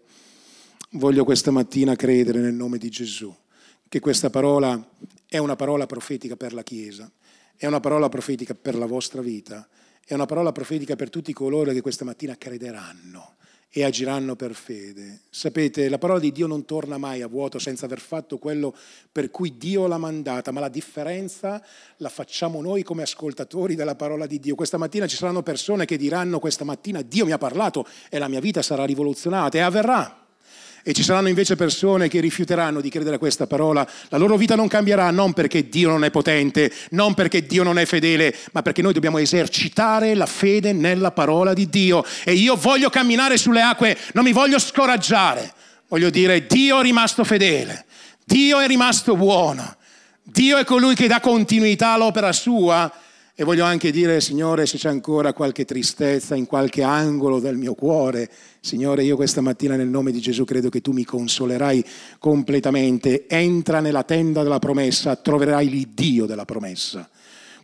voglio 0.92 1.24
questa 1.24 1.50
mattina 1.50 1.96
credere 1.96 2.38
nel 2.38 2.54
nome 2.54 2.78
di 2.78 2.92
Gesù, 2.92 3.36
che 3.90 4.00
questa 4.00 4.30
parola 4.30 4.80
è 5.26 5.40
una 5.40 5.56
parola 5.56 5.88
profetica 5.88 6.36
per 6.36 6.54
la 6.54 6.62
Chiesa, 6.62 7.12
è 7.58 7.66
una 7.66 7.80
parola 7.80 8.10
profetica 8.10 8.54
per 8.54 8.76
la 8.76 8.86
vostra 8.86 9.24
vita, 9.24 9.68
è 10.06 10.14
una 10.14 10.28
parola 10.28 10.52
profetica 10.52 10.96
per 10.96 11.10
tutti 11.10 11.34
coloro 11.34 11.72
che 11.72 11.82
questa 11.82 12.06
mattina 12.06 12.38
crederanno 12.38 13.38
e 13.78 13.84
agiranno 13.84 14.38
per 14.38 14.54
fede. 14.54 15.24
Sapete, 15.30 15.90
la 15.90 15.98
parola 15.98 16.22
di 16.22 16.32
Dio 16.32 16.48
non 16.48 16.64
torna 16.64 16.98
mai 16.98 17.22
a 17.22 17.28
vuoto 17.28 17.60
senza 17.60 17.84
aver 17.84 18.00
fatto 18.00 18.38
quello 18.38 18.74
per 19.12 19.30
cui 19.30 19.58
Dio 19.58 19.86
l'ha 19.86 19.98
mandata, 19.98 20.54
ma 20.54 20.62
la 20.62 20.70
differenza 20.70 21.62
la 21.98 22.08
facciamo 22.08 22.62
noi 22.62 22.84
come 22.84 23.02
ascoltatori 23.02 23.76
della 23.76 23.96
parola 23.96 24.28
di 24.28 24.40
Dio. 24.40 24.56
Questa 24.56 24.78
mattina 24.78 25.08
ci 25.08 25.18
saranno 25.18 25.44
persone 25.44 25.84
che 25.84 25.98
diranno 25.98 26.40
questa 26.40 26.64
mattina 26.64 27.02
Dio 27.02 27.26
mi 27.26 27.34
ha 27.34 27.38
parlato 27.38 27.86
e 28.10 28.18
la 28.18 28.30
mia 28.30 28.40
vita 28.40 28.62
sarà 28.62 28.86
rivoluzionata 28.86 29.58
e 29.58 29.62
avverrà. 29.62 30.25
E 30.88 30.94
ci 30.94 31.02
saranno 31.02 31.30
invece 31.30 31.56
persone 31.56 32.08
che 32.08 32.20
rifiuteranno 32.20 32.80
di 32.80 32.92
credere 32.92 33.16
a 33.16 33.18
questa 33.18 33.48
parola, 33.48 33.90
la 34.10 34.20
loro 34.20 34.38
vita 34.38 34.54
non 34.54 34.68
cambierà 34.68 35.10
non 35.10 35.34
perché 35.34 35.68
Dio 35.68 35.90
non 35.90 36.04
è 36.04 36.12
potente, 36.12 36.72
non 36.92 37.16
perché 37.16 37.44
Dio 37.48 37.64
non 37.64 37.80
è 37.80 37.86
fedele, 37.86 38.36
ma 38.52 38.62
perché 38.62 38.84
noi 38.84 38.94
dobbiamo 38.94 39.18
esercitare 39.18 40.14
la 40.14 40.28
fede 40.28 40.74
nella 40.74 41.10
parola 41.10 41.56
di 41.56 41.72
Dio. 41.72 42.06
E 42.24 42.34
io 42.34 42.56
voglio 42.56 42.92
camminare 42.92 43.38
sulle 43.38 43.62
acque, 43.62 43.98
non 44.14 44.24
mi 44.24 44.32
voglio 44.32 44.60
scoraggiare, 44.60 45.52
voglio 45.88 46.12
dire 46.12 46.46
Dio 46.46 46.80
è 46.80 46.84
rimasto 46.84 47.24
fedele, 47.24 47.86
Dio 48.24 48.60
è 48.60 48.68
rimasto 48.68 49.16
buono, 49.16 49.78
Dio 50.22 50.58
è 50.58 50.64
colui 50.66 50.94
che 50.94 51.08
dà 51.08 51.20
continuità 51.20 51.94
all'opera 51.94 52.32
sua 52.32 52.94
e 53.38 53.44
voglio 53.44 53.66
anche 53.66 53.92
dire, 53.92 54.22
Signore, 54.22 54.66
se 54.66 54.78
c'è 54.78 54.88
ancora 54.88 55.34
qualche 55.34 55.66
tristezza 55.66 56.36
in 56.36 56.46
qualche 56.46 56.84
angolo 56.84 57.42
del 57.42 57.58
mio 57.58 57.74
cuore, 57.74 58.32
Signore, 58.62 59.04
io 59.04 59.18
questa 59.18 59.42
mattina 59.42 59.76
nel 59.76 59.90
nome 59.90 60.14
di 60.14 60.22
Gesù 60.22 60.46
credo 60.46 60.70
che 60.70 60.80
tu 60.80 60.94
mi 60.94 61.04
consolerai 61.04 61.84
completamente. 62.18 63.26
Entra 63.28 63.82
nella 63.82 64.04
tenda 64.04 64.42
della 64.42 64.60
promessa, 64.60 65.18
troverai 65.18 65.68
l'Iddio 65.68 66.26
della 66.26 66.46
promessa. 66.46 67.10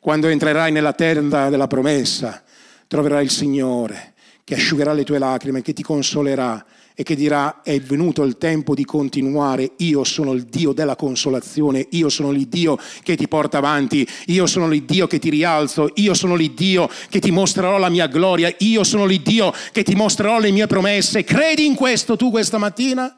Quando 0.02 0.28
entrerai 0.28 0.74
nella 0.74 0.92
tenda 0.92 1.48
della 1.48 1.68
promessa, 1.68 2.44
troverai 2.88 3.24
il 3.24 3.32
Signore 3.32 4.14
che 4.44 4.56
asciugherà 4.56 4.92
le 4.92 5.06
tue 5.06 5.20
lacrime, 5.20 5.62
che 5.62 5.72
ti 5.72 5.84
consolerà 5.84 6.66
e 6.96 7.04
che 7.04 7.16
dirà 7.16 7.62
è 7.64 7.80
venuto 7.80 8.24
il 8.24 8.38
tempo 8.38 8.76
di 8.76 8.86
continuare, 8.86 9.72
io 9.78 10.04
sono 10.04 10.34
il 10.34 10.44
Dio 10.44 10.72
della 10.74 10.96
consolazione, 10.96 11.88
io 11.92 12.10
sono 12.10 12.32
il 12.32 12.48
Dio 12.48 12.78
che 13.04 13.16
ti 13.16 13.28
porta 13.28 13.58
avanti, 13.58 14.08
io 14.28 14.46
sono 14.46 14.72
il 14.74 14.84
Dio 14.84 15.08
che 15.08 15.20
ti 15.20 15.30
rialzo, 15.30 15.92
io 15.96 16.14
sono 16.14 16.36
il 16.36 16.52
Dio 16.52 16.90
che 17.10 17.20
ti 17.20 17.32
mostrerò 17.32 17.78
la 17.78 17.90
mia 17.90 18.08
gloria, 18.08 18.54
io 18.60 18.84
sono 18.84 19.06
il 19.06 19.22
Dio 19.22 19.54
che 19.72 19.84
ti 19.84 19.96
mostrerò 19.96 20.40
le 20.40 20.52
mie 20.52 20.68
promesse. 20.68 21.24
Credi 21.24 21.66
in 21.66 21.76
questo 21.76 22.16
tu 22.16 22.30
questa 22.30 22.58
mattina? 22.58 23.16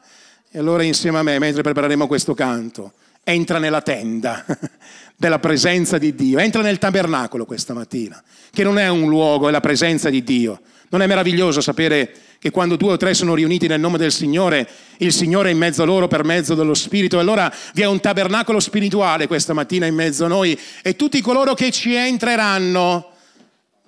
E 0.50 0.58
allora 0.58 0.82
insieme 0.84 1.18
a 1.18 1.22
me, 1.22 1.38
mentre 1.38 1.62
prepareremo 1.62 2.06
questo 2.06 2.32
canto, 2.32 2.92
entra 3.24 3.58
nella 3.58 3.82
tenda 3.82 4.44
della 5.16 5.38
presenza 5.38 5.98
di 5.98 6.14
Dio, 6.14 6.38
entra 6.38 6.62
nel 6.62 6.78
tabernacolo 6.78 7.44
questa 7.44 7.74
mattina, 7.74 8.22
che 8.52 8.62
non 8.62 8.78
è 8.78 8.88
un 8.88 9.08
luogo, 9.08 9.48
è 9.48 9.50
la 9.50 9.60
presenza 9.60 10.10
di 10.10 10.22
Dio. 10.22 10.60
Non 10.94 11.02
è 11.02 11.08
meraviglioso 11.08 11.60
sapere 11.60 12.14
che 12.38 12.52
quando 12.52 12.76
due 12.76 12.92
o 12.92 12.96
tre 12.96 13.14
sono 13.14 13.34
riuniti 13.34 13.66
nel 13.66 13.80
nome 13.80 13.98
del 13.98 14.12
Signore, 14.12 14.64
il 14.98 15.12
Signore 15.12 15.48
è 15.48 15.52
in 15.52 15.58
mezzo 15.58 15.82
a 15.82 15.86
loro 15.86 16.06
per 16.06 16.22
mezzo 16.22 16.54
dello 16.54 16.72
Spirito. 16.72 17.18
Allora 17.18 17.52
vi 17.72 17.82
è 17.82 17.84
un 17.84 17.98
tabernacolo 17.98 18.60
spirituale 18.60 19.26
questa 19.26 19.54
mattina 19.54 19.86
in 19.86 19.94
mezzo 19.96 20.24
a 20.24 20.28
noi 20.28 20.56
e 20.82 20.94
tutti 20.94 21.20
coloro 21.20 21.54
che 21.54 21.72
ci 21.72 21.94
entreranno 21.94 23.10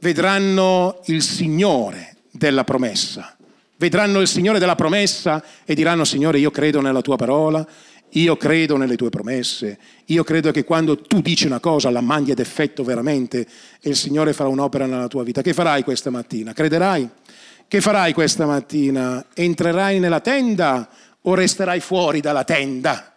vedranno 0.00 1.00
il 1.04 1.22
Signore 1.22 2.16
della 2.32 2.64
promessa. 2.64 3.36
Vedranno 3.76 4.20
il 4.20 4.26
Signore 4.26 4.58
della 4.58 4.74
promessa 4.74 5.40
e 5.64 5.76
diranno 5.76 6.02
Signore 6.02 6.40
io 6.40 6.50
credo 6.50 6.80
nella 6.80 7.02
tua 7.02 7.14
parola, 7.14 7.64
io 8.10 8.36
credo 8.36 8.76
nelle 8.76 8.96
tue 8.96 9.10
promesse, 9.10 9.78
io 10.06 10.24
credo 10.24 10.50
che 10.50 10.64
quando 10.64 10.98
tu 11.00 11.20
dici 11.20 11.46
una 11.46 11.60
cosa 11.60 11.90
la 11.90 12.00
mandi 12.00 12.30
ad 12.30 12.38
effetto 12.38 12.82
veramente 12.84 13.46
e 13.80 13.90
il 13.90 13.96
Signore 13.96 14.32
farà 14.32 14.48
un'opera 14.48 14.86
nella 14.86 15.08
tua 15.08 15.22
vita. 15.22 15.42
Che 15.42 15.52
farai 15.52 15.82
questa 15.82 16.10
mattina? 16.10 16.52
Crederai? 16.52 17.08
Che 17.68 17.80
farai 17.80 18.12
questa 18.12 18.46
mattina? 18.46 19.26
Entrerai 19.34 19.98
nella 19.98 20.20
tenda 20.20 20.88
o 21.22 21.34
resterai 21.34 21.80
fuori 21.80 22.20
dalla 22.20 22.44
tenda? 22.44 23.12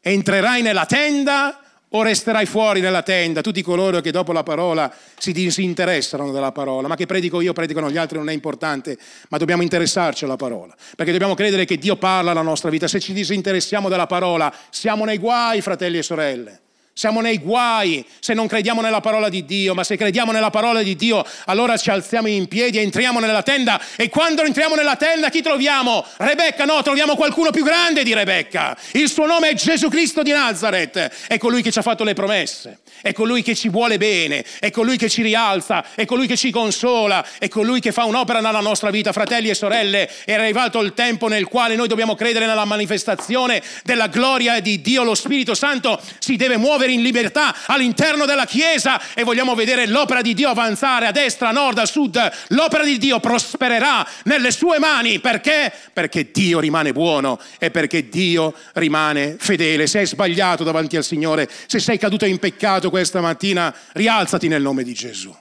Entrerai 0.00 0.62
nella 0.62 0.84
tenda 0.84 1.63
o 1.96 2.02
resterai 2.02 2.46
fuori 2.46 2.80
dalla 2.80 3.02
tenda? 3.02 3.40
Tutti 3.40 3.62
coloro 3.62 4.00
che 4.00 4.10
dopo 4.10 4.32
la 4.32 4.42
parola 4.42 4.92
si 5.16 5.32
disinteressano 5.32 6.30
della 6.30 6.52
parola, 6.52 6.88
ma 6.88 6.96
che 6.96 7.06
predico 7.06 7.40
io, 7.40 7.52
predicano 7.52 7.90
gli 7.90 7.96
altri, 7.96 8.18
non 8.18 8.28
è 8.28 8.32
importante, 8.32 8.98
ma 9.28 9.38
dobbiamo 9.38 9.62
interessarci 9.62 10.24
alla 10.24 10.36
parola, 10.36 10.74
perché 10.96 11.12
dobbiamo 11.12 11.34
credere 11.34 11.64
che 11.64 11.78
Dio 11.78 11.96
parla 11.96 12.32
alla 12.32 12.42
nostra 12.42 12.70
vita. 12.70 12.88
Se 12.88 13.00
ci 13.00 13.12
disinteressiamo 13.12 13.88
della 13.88 14.06
parola, 14.06 14.52
siamo 14.70 15.04
nei 15.04 15.18
guai, 15.18 15.60
fratelli 15.60 15.98
e 15.98 16.02
sorelle. 16.02 16.60
Siamo 16.96 17.20
nei 17.20 17.38
guai 17.38 18.06
se 18.20 18.34
non 18.34 18.46
crediamo 18.46 18.80
nella 18.80 19.00
parola 19.00 19.28
di 19.28 19.44
Dio, 19.44 19.74
ma 19.74 19.82
se 19.82 19.96
crediamo 19.96 20.30
nella 20.30 20.50
parola 20.50 20.80
di 20.80 20.94
Dio, 20.94 21.26
allora 21.46 21.76
ci 21.76 21.90
alziamo 21.90 22.28
in 22.28 22.46
piedi 22.46 22.78
entriamo 22.78 23.18
nella 23.18 23.42
tenda. 23.42 23.80
E 23.96 24.08
quando 24.08 24.44
entriamo 24.44 24.76
nella 24.76 24.94
tenda, 24.94 25.28
chi 25.28 25.42
troviamo? 25.42 26.06
Rebecca, 26.18 26.64
no, 26.64 26.80
troviamo 26.82 27.16
qualcuno 27.16 27.50
più 27.50 27.64
grande 27.64 28.04
di 28.04 28.14
Rebecca. 28.14 28.76
Il 28.92 29.08
suo 29.08 29.26
nome 29.26 29.48
è 29.48 29.54
Gesù 29.54 29.88
Cristo 29.88 30.22
di 30.22 30.30
Nazareth. 30.30 31.26
È 31.26 31.36
colui 31.36 31.62
che 31.62 31.72
ci 31.72 31.80
ha 31.80 31.82
fatto 31.82 32.04
le 32.04 32.14
promesse, 32.14 32.78
è 33.02 33.12
colui 33.12 33.42
che 33.42 33.56
ci 33.56 33.68
vuole 33.68 33.98
bene, 33.98 34.44
è 34.60 34.70
colui 34.70 34.96
che 34.96 35.08
ci 35.08 35.22
rialza, 35.22 35.84
è 35.96 36.04
colui 36.04 36.28
che 36.28 36.36
ci 36.36 36.52
consola, 36.52 37.26
è 37.40 37.48
colui 37.48 37.80
che 37.80 37.90
fa 37.90 38.04
un'opera 38.04 38.38
nella 38.38 38.60
nostra 38.60 38.90
vita. 38.90 39.10
Fratelli 39.10 39.48
e 39.48 39.54
sorelle, 39.54 40.08
è 40.24 40.34
arrivato 40.34 40.78
il 40.78 40.94
tempo 40.94 41.26
nel 41.26 41.48
quale 41.48 41.74
noi 41.74 41.88
dobbiamo 41.88 42.14
credere 42.14 42.46
nella 42.46 42.64
manifestazione 42.64 43.60
della 43.82 44.06
gloria 44.06 44.60
di 44.60 44.80
Dio. 44.80 45.02
Lo 45.02 45.16
Spirito 45.16 45.54
Santo 45.54 46.00
si 46.20 46.36
deve 46.36 46.56
muovere 46.56 46.82
muovere 46.84 46.92
in 46.92 47.02
libertà 47.02 47.54
all'interno 47.66 48.26
della 48.26 48.44
Chiesa 48.44 49.00
e 49.14 49.24
vogliamo 49.24 49.54
vedere 49.54 49.86
l'opera 49.86 50.20
di 50.20 50.34
Dio 50.34 50.48
avanzare 50.48 51.06
a 51.06 51.10
destra, 51.10 51.48
a 51.48 51.52
nord, 51.52 51.78
a 51.78 51.86
sud. 51.86 52.32
L'opera 52.48 52.84
di 52.84 52.98
Dio 52.98 53.20
prospererà 53.20 54.06
nelle 54.24 54.50
sue 54.50 54.78
mani. 54.78 55.18
Perché? 55.18 55.72
Perché 55.92 56.30
Dio 56.30 56.60
rimane 56.60 56.92
buono 56.92 57.40
e 57.58 57.70
perché 57.70 58.08
Dio 58.08 58.54
rimane 58.74 59.36
fedele. 59.38 59.86
Se 59.86 60.00
hai 60.00 60.06
sbagliato 60.06 60.64
davanti 60.64 60.96
al 60.96 61.04
Signore, 61.04 61.48
se 61.66 61.78
sei 61.78 61.98
caduto 61.98 62.26
in 62.26 62.38
peccato 62.38 62.90
questa 62.90 63.20
mattina, 63.20 63.74
rialzati 63.92 64.48
nel 64.48 64.62
nome 64.62 64.82
di 64.82 64.92
Gesù. 64.92 65.34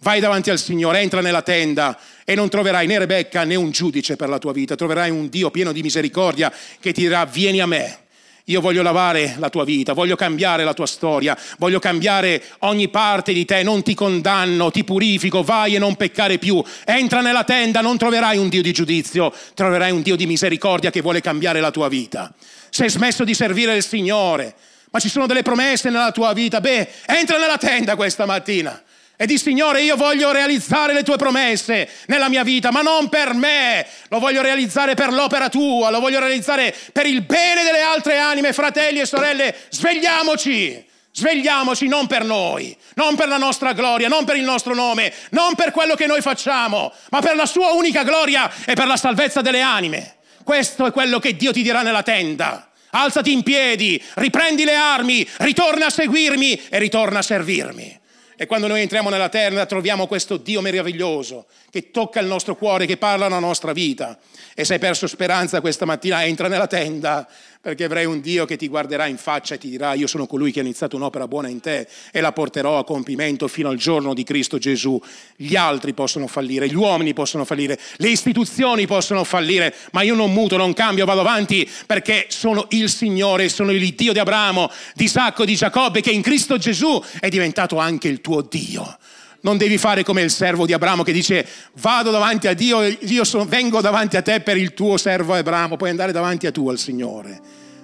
Vai 0.00 0.20
davanti 0.20 0.50
al 0.50 0.58
Signore, 0.58 1.00
entra 1.00 1.20
nella 1.20 1.42
tenda 1.42 1.98
e 2.24 2.34
non 2.34 2.50
troverai 2.50 2.86
né 2.86 2.98
Rebecca 2.98 3.44
né 3.44 3.54
un 3.54 3.70
giudice 3.70 4.14
per 4.14 4.28
la 4.28 4.38
tua 4.38 4.52
vita, 4.52 4.76
troverai 4.76 5.10
un 5.10 5.28
Dio 5.28 5.50
pieno 5.50 5.72
di 5.72 5.82
misericordia 5.82 6.52
che 6.78 6.92
ti 6.92 7.00
dirà 7.00 7.24
vieni 7.24 7.60
a 7.60 7.66
me 7.66 8.05
io 8.48 8.60
voglio 8.60 8.82
lavare 8.82 9.34
la 9.38 9.48
tua 9.48 9.64
vita, 9.64 9.92
voglio 9.92 10.14
cambiare 10.14 10.62
la 10.62 10.72
tua 10.72 10.86
storia, 10.86 11.36
voglio 11.58 11.80
cambiare 11.80 12.40
ogni 12.60 12.88
parte 12.88 13.32
di 13.32 13.44
te, 13.44 13.64
non 13.64 13.82
ti 13.82 13.92
condanno, 13.92 14.70
ti 14.70 14.84
purifico, 14.84 15.42
vai 15.42 15.74
e 15.74 15.80
non 15.80 15.96
peccare 15.96 16.38
più. 16.38 16.62
Entra 16.84 17.20
nella 17.22 17.42
tenda, 17.42 17.80
non 17.80 17.98
troverai 17.98 18.38
un 18.38 18.48
Dio 18.48 18.62
di 18.62 18.70
giudizio, 18.72 19.32
troverai 19.54 19.90
un 19.90 20.02
Dio 20.02 20.14
di 20.14 20.26
misericordia 20.26 20.90
che 20.90 21.00
vuole 21.00 21.20
cambiare 21.20 21.58
la 21.58 21.72
tua 21.72 21.88
vita. 21.88 22.32
Se 22.70 22.84
hai 22.84 22.90
smesso 22.90 23.24
di 23.24 23.34
servire 23.34 23.74
il 23.74 23.82
Signore, 23.82 24.54
ma 24.90 25.00
ci 25.00 25.08
sono 25.08 25.26
delle 25.26 25.42
promesse 25.42 25.90
nella 25.90 26.12
tua 26.12 26.32
vita, 26.32 26.60
beh, 26.60 26.88
entra 27.06 27.38
nella 27.38 27.58
tenda 27.58 27.96
questa 27.96 28.26
mattina 28.26 28.80
e 29.16 29.26
di 29.26 29.38
Signore 29.38 29.82
io 29.82 29.96
voglio 29.96 30.30
realizzare 30.30 30.92
le 30.92 31.02
tue 31.02 31.16
promesse 31.16 31.88
nella 32.06 32.28
mia 32.28 32.44
vita, 32.44 32.70
ma 32.70 32.82
non 32.82 33.08
per 33.08 33.32
me, 33.32 33.86
lo 34.08 34.18
voglio 34.18 34.42
realizzare 34.42 34.94
per 34.94 35.12
l'opera 35.12 35.48
tua, 35.48 35.90
lo 35.90 36.00
voglio 36.00 36.18
realizzare 36.18 36.74
per 36.92 37.06
il 37.06 37.22
bene 37.22 37.62
delle 37.62 37.80
altre 37.80 38.18
anime, 38.18 38.52
fratelli 38.52 39.00
e 39.00 39.06
sorelle, 39.06 39.54
svegliamoci. 39.70 40.84
Svegliamoci 41.16 41.88
non 41.88 42.06
per 42.06 42.24
noi, 42.24 42.76
non 42.96 43.16
per 43.16 43.26
la 43.26 43.38
nostra 43.38 43.72
gloria, 43.72 44.06
non 44.06 44.26
per 44.26 44.36
il 44.36 44.42
nostro 44.42 44.74
nome, 44.74 45.10
non 45.30 45.54
per 45.54 45.70
quello 45.70 45.94
che 45.94 46.04
noi 46.04 46.20
facciamo, 46.20 46.92
ma 47.08 47.20
per 47.20 47.36
la 47.36 47.46
sua 47.46 47.70
unica 47.72 48.02
gloria 48.02 48.52
e 48.66 48.74
per 48.74 48.86
la 48.86 48.98
salvezza 48.98 49.40
delle 49.40 49.62
anime. 49.62 50.16
Questo 50.44 50.84
è 50.84 50.92
quello 50.92 51.18
che 51.18 51.34
Dio 51.34 51.52
ti 51.52 51.62
dirà 51.62 51.80
nella 51.80 52.02
tenda. 52.02 52.70
Alzati 52.90 53.32
in 53.32 53.42
piedi, 53.42 54.02
riprendi 54.16 54.64
le 54.64 54.74
armi, 54.74 55.26
ritorna 55.38 55.86
a 55.86 55.90
seguirmi 55.90 56.66
e 56.68 56.78
ritorna 56.78 57.20
a 57.20 57.22
servirmi. 57.22 58.00
E 58.38 58.44
quando 58.44 58.66
noi 58.66 58.82
entriamo 58.82 59.08
nella 59.08 59.30
terra 59.30 59.64
troviamo 59.64 60.06
questo 60.06 60.36
Dio 60.36 60.60
meraviglioso 60.60 61.46
che 61.70 61.90
tocca 61.90 62.20
il 62.20 62.26
nostro 62.26 62.54
cuore, 62.54 62.84
che 62.84 62.98
parla 62.98 63.28
la 63.28 63.38
nostra 63.38 63.72
vita. 63.72 64.18
E 64.54 64.64
se 64.64 64.74
hai 64.74 64.78
perso 64.78 65.06
speranza 65.06 65.62
questa 65.62 65.86
mattina, 65.86 66.22
entra 66.22 66.46
nella 66.46 66.66
tenda, 66.66 67.26
perché 67.66 67.82
avrai 67.82 68.04
un 68.04 68.20
Dio 68.20 68.44
che 68.44 68.56
ti 68.56 68.68
guarderà 68.68 69.06
in 69.06 69.16
faccia 69.16 69.56
e 69.56 69.58
ti 69.58 69.68
dirà 69.68 69.94
io 69.94 70.06
sono 70.06 70.28
colui 70.28 70.52
che 70.52 70.60
ha 70.60 70.62
iniziato 70.62 70.94
un'opera 70.94 71.26
buona 71.26 71.48
in 71.48 71.58
te 71.58 71.88
e 72.12 72.20
la 72.20 72.30
porterò 72.30 72.78
a 72.78 72.84
compimento 72.84 73.48
fino 73.48 73.68
al 73.68 73.76
giorno 73.76 74.14
di 74.14 74.22
Cristo 74.22 74.56
Gesù. 74.56 75.02
Gli 75.34 75.56
altri 75.56 75.92
possono 75.92 76.28
fallire, 76.28 76.68
gli 76.68 76.76
uomini 76.76 77.12
possono 77.12 77.44
fallire, 77.44 77.76
le 77.96 78.08
istituzioni 78.08 78.86
possono 78.86 79.24
fallire, 79.24 79.74
ma 79.90 80.02
io 80.02 80.14
non 80.14 80.32
muto, 80.32 80.56
non 80.56 80.74
cambio, 80.74 81.06
vado 81.06 81.22
avanti 81.22 81.68
perché 81.86 82.26
sono 82.28 82.66
il 82.68 82.88
Signore, 82.88 83.48
sono 83.48 83.72
il 83.72 83.94
Dio 83.94 84.12
di 84.12 84.20
Abramo, 84.20 84.70
di 84.94 85.02
Isacco, 85.02 85.44
di 85.44 85.56
Giacobbe, 85.56 86.00
che 86.00 86.12
in 86.12 86.22
Cristo 86.22 86.58
Gesù 86.58 87.02
è 87.18 87.28
diventato 87.28 87.78
anche 87.78 88.06
il 88.06 88.20
tuo 88.20 88.42
Dio. 88.42 88.96
Non 89.40 89.56
devi 89.56 89.78
fare 89.78 90.02
come 90.02 90.22
il 90.22 90.30
servo 90.30 90.66
di 90.66 90.72
Abramo 90.72 91.02
che 91.02 91.12
dice 91.12 91.46
vado 91.74 92.10
davanti 92.10 92.48
a 92.48 92.54
Dio, 92.54 92.82
io 92.82 93.24
sono, 93.24 93.44
vengo 93.44 93.80
davanti 93.80 94.16
a 94.16 94.22
te 94.22 94.40
per 94.40 94.56
il 94.56 94.74
tuo 94.74 94.96
servo 94.96 95.34
Abramo, 95.34 95.76
puoi 95.76 95.90
andare 95.90 96.12
davanti 96.12 96.46
a 96.46 96.52
tu 96.52 96.68
al 96.68 96.78
Signore. 96.78 97.40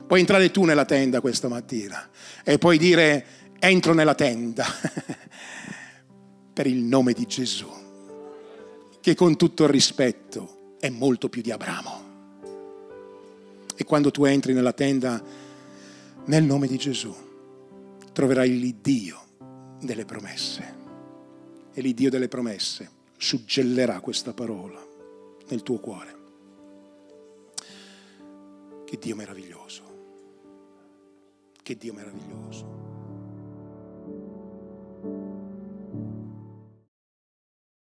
Puoi 0.07 0.21
entrare 0.21 0.51
tu 0.51 0.65
nella 0.65 0.85
tenda 0.85 1.21
questa 1.21 1.49
mattina 1.49 2.09
e 2.45 2.59
puoi 2.59 2.77
dire 2.77 3.25
entro 3.59 3.95
nella 3.95 4.15
tenda 4.15 4.67
per 6.53 6.67
il 6.67 6.83
nome 6.83 7.13
di 7.13 7.27
Gesù, 7.27 7.71
che 9.01 9.15
con 9.15 9.37
tutto 9.37 9.63
il 9.65 9.71
rispetto 9.71 10.77
è 10.81 10.91
molto 10.91 11.29
più 11.29 11.41
di 11.43 11.51
Abramo. 11.51 12.11
E 13.75 13.85
quando 13.85 14.11
tu 14.11 14.25
entri 14.25 14.53
nella 14.53 14.73
tenda 14.73 15.23
nel 16.27 16.43
nome 16.43 16.67
di 16.67 16.77
Gesù, 16.77 17.15
troverai 18.13 18.59
l'Iddio 18.59 19.21
delle 19.81 20.05
promesse. 20.05 20.82
E 21.75 21.81
l'Iddio 21.81 22.11
delle 22.11 22.29
promesse 22.29 22.91
suggellerà 23.17 24.01
questa 24.01 24.33
parola 24.33 24.81
nel 25.49 25.63
tuo 25.63 25.79
cuore. 25.79 26.21
Dio 29.03 29.17
meraviglioso. 29.17 29.83
Che 31.61 31.77
Dio 31.77 31.93
meraviglioso. 31.93 33.12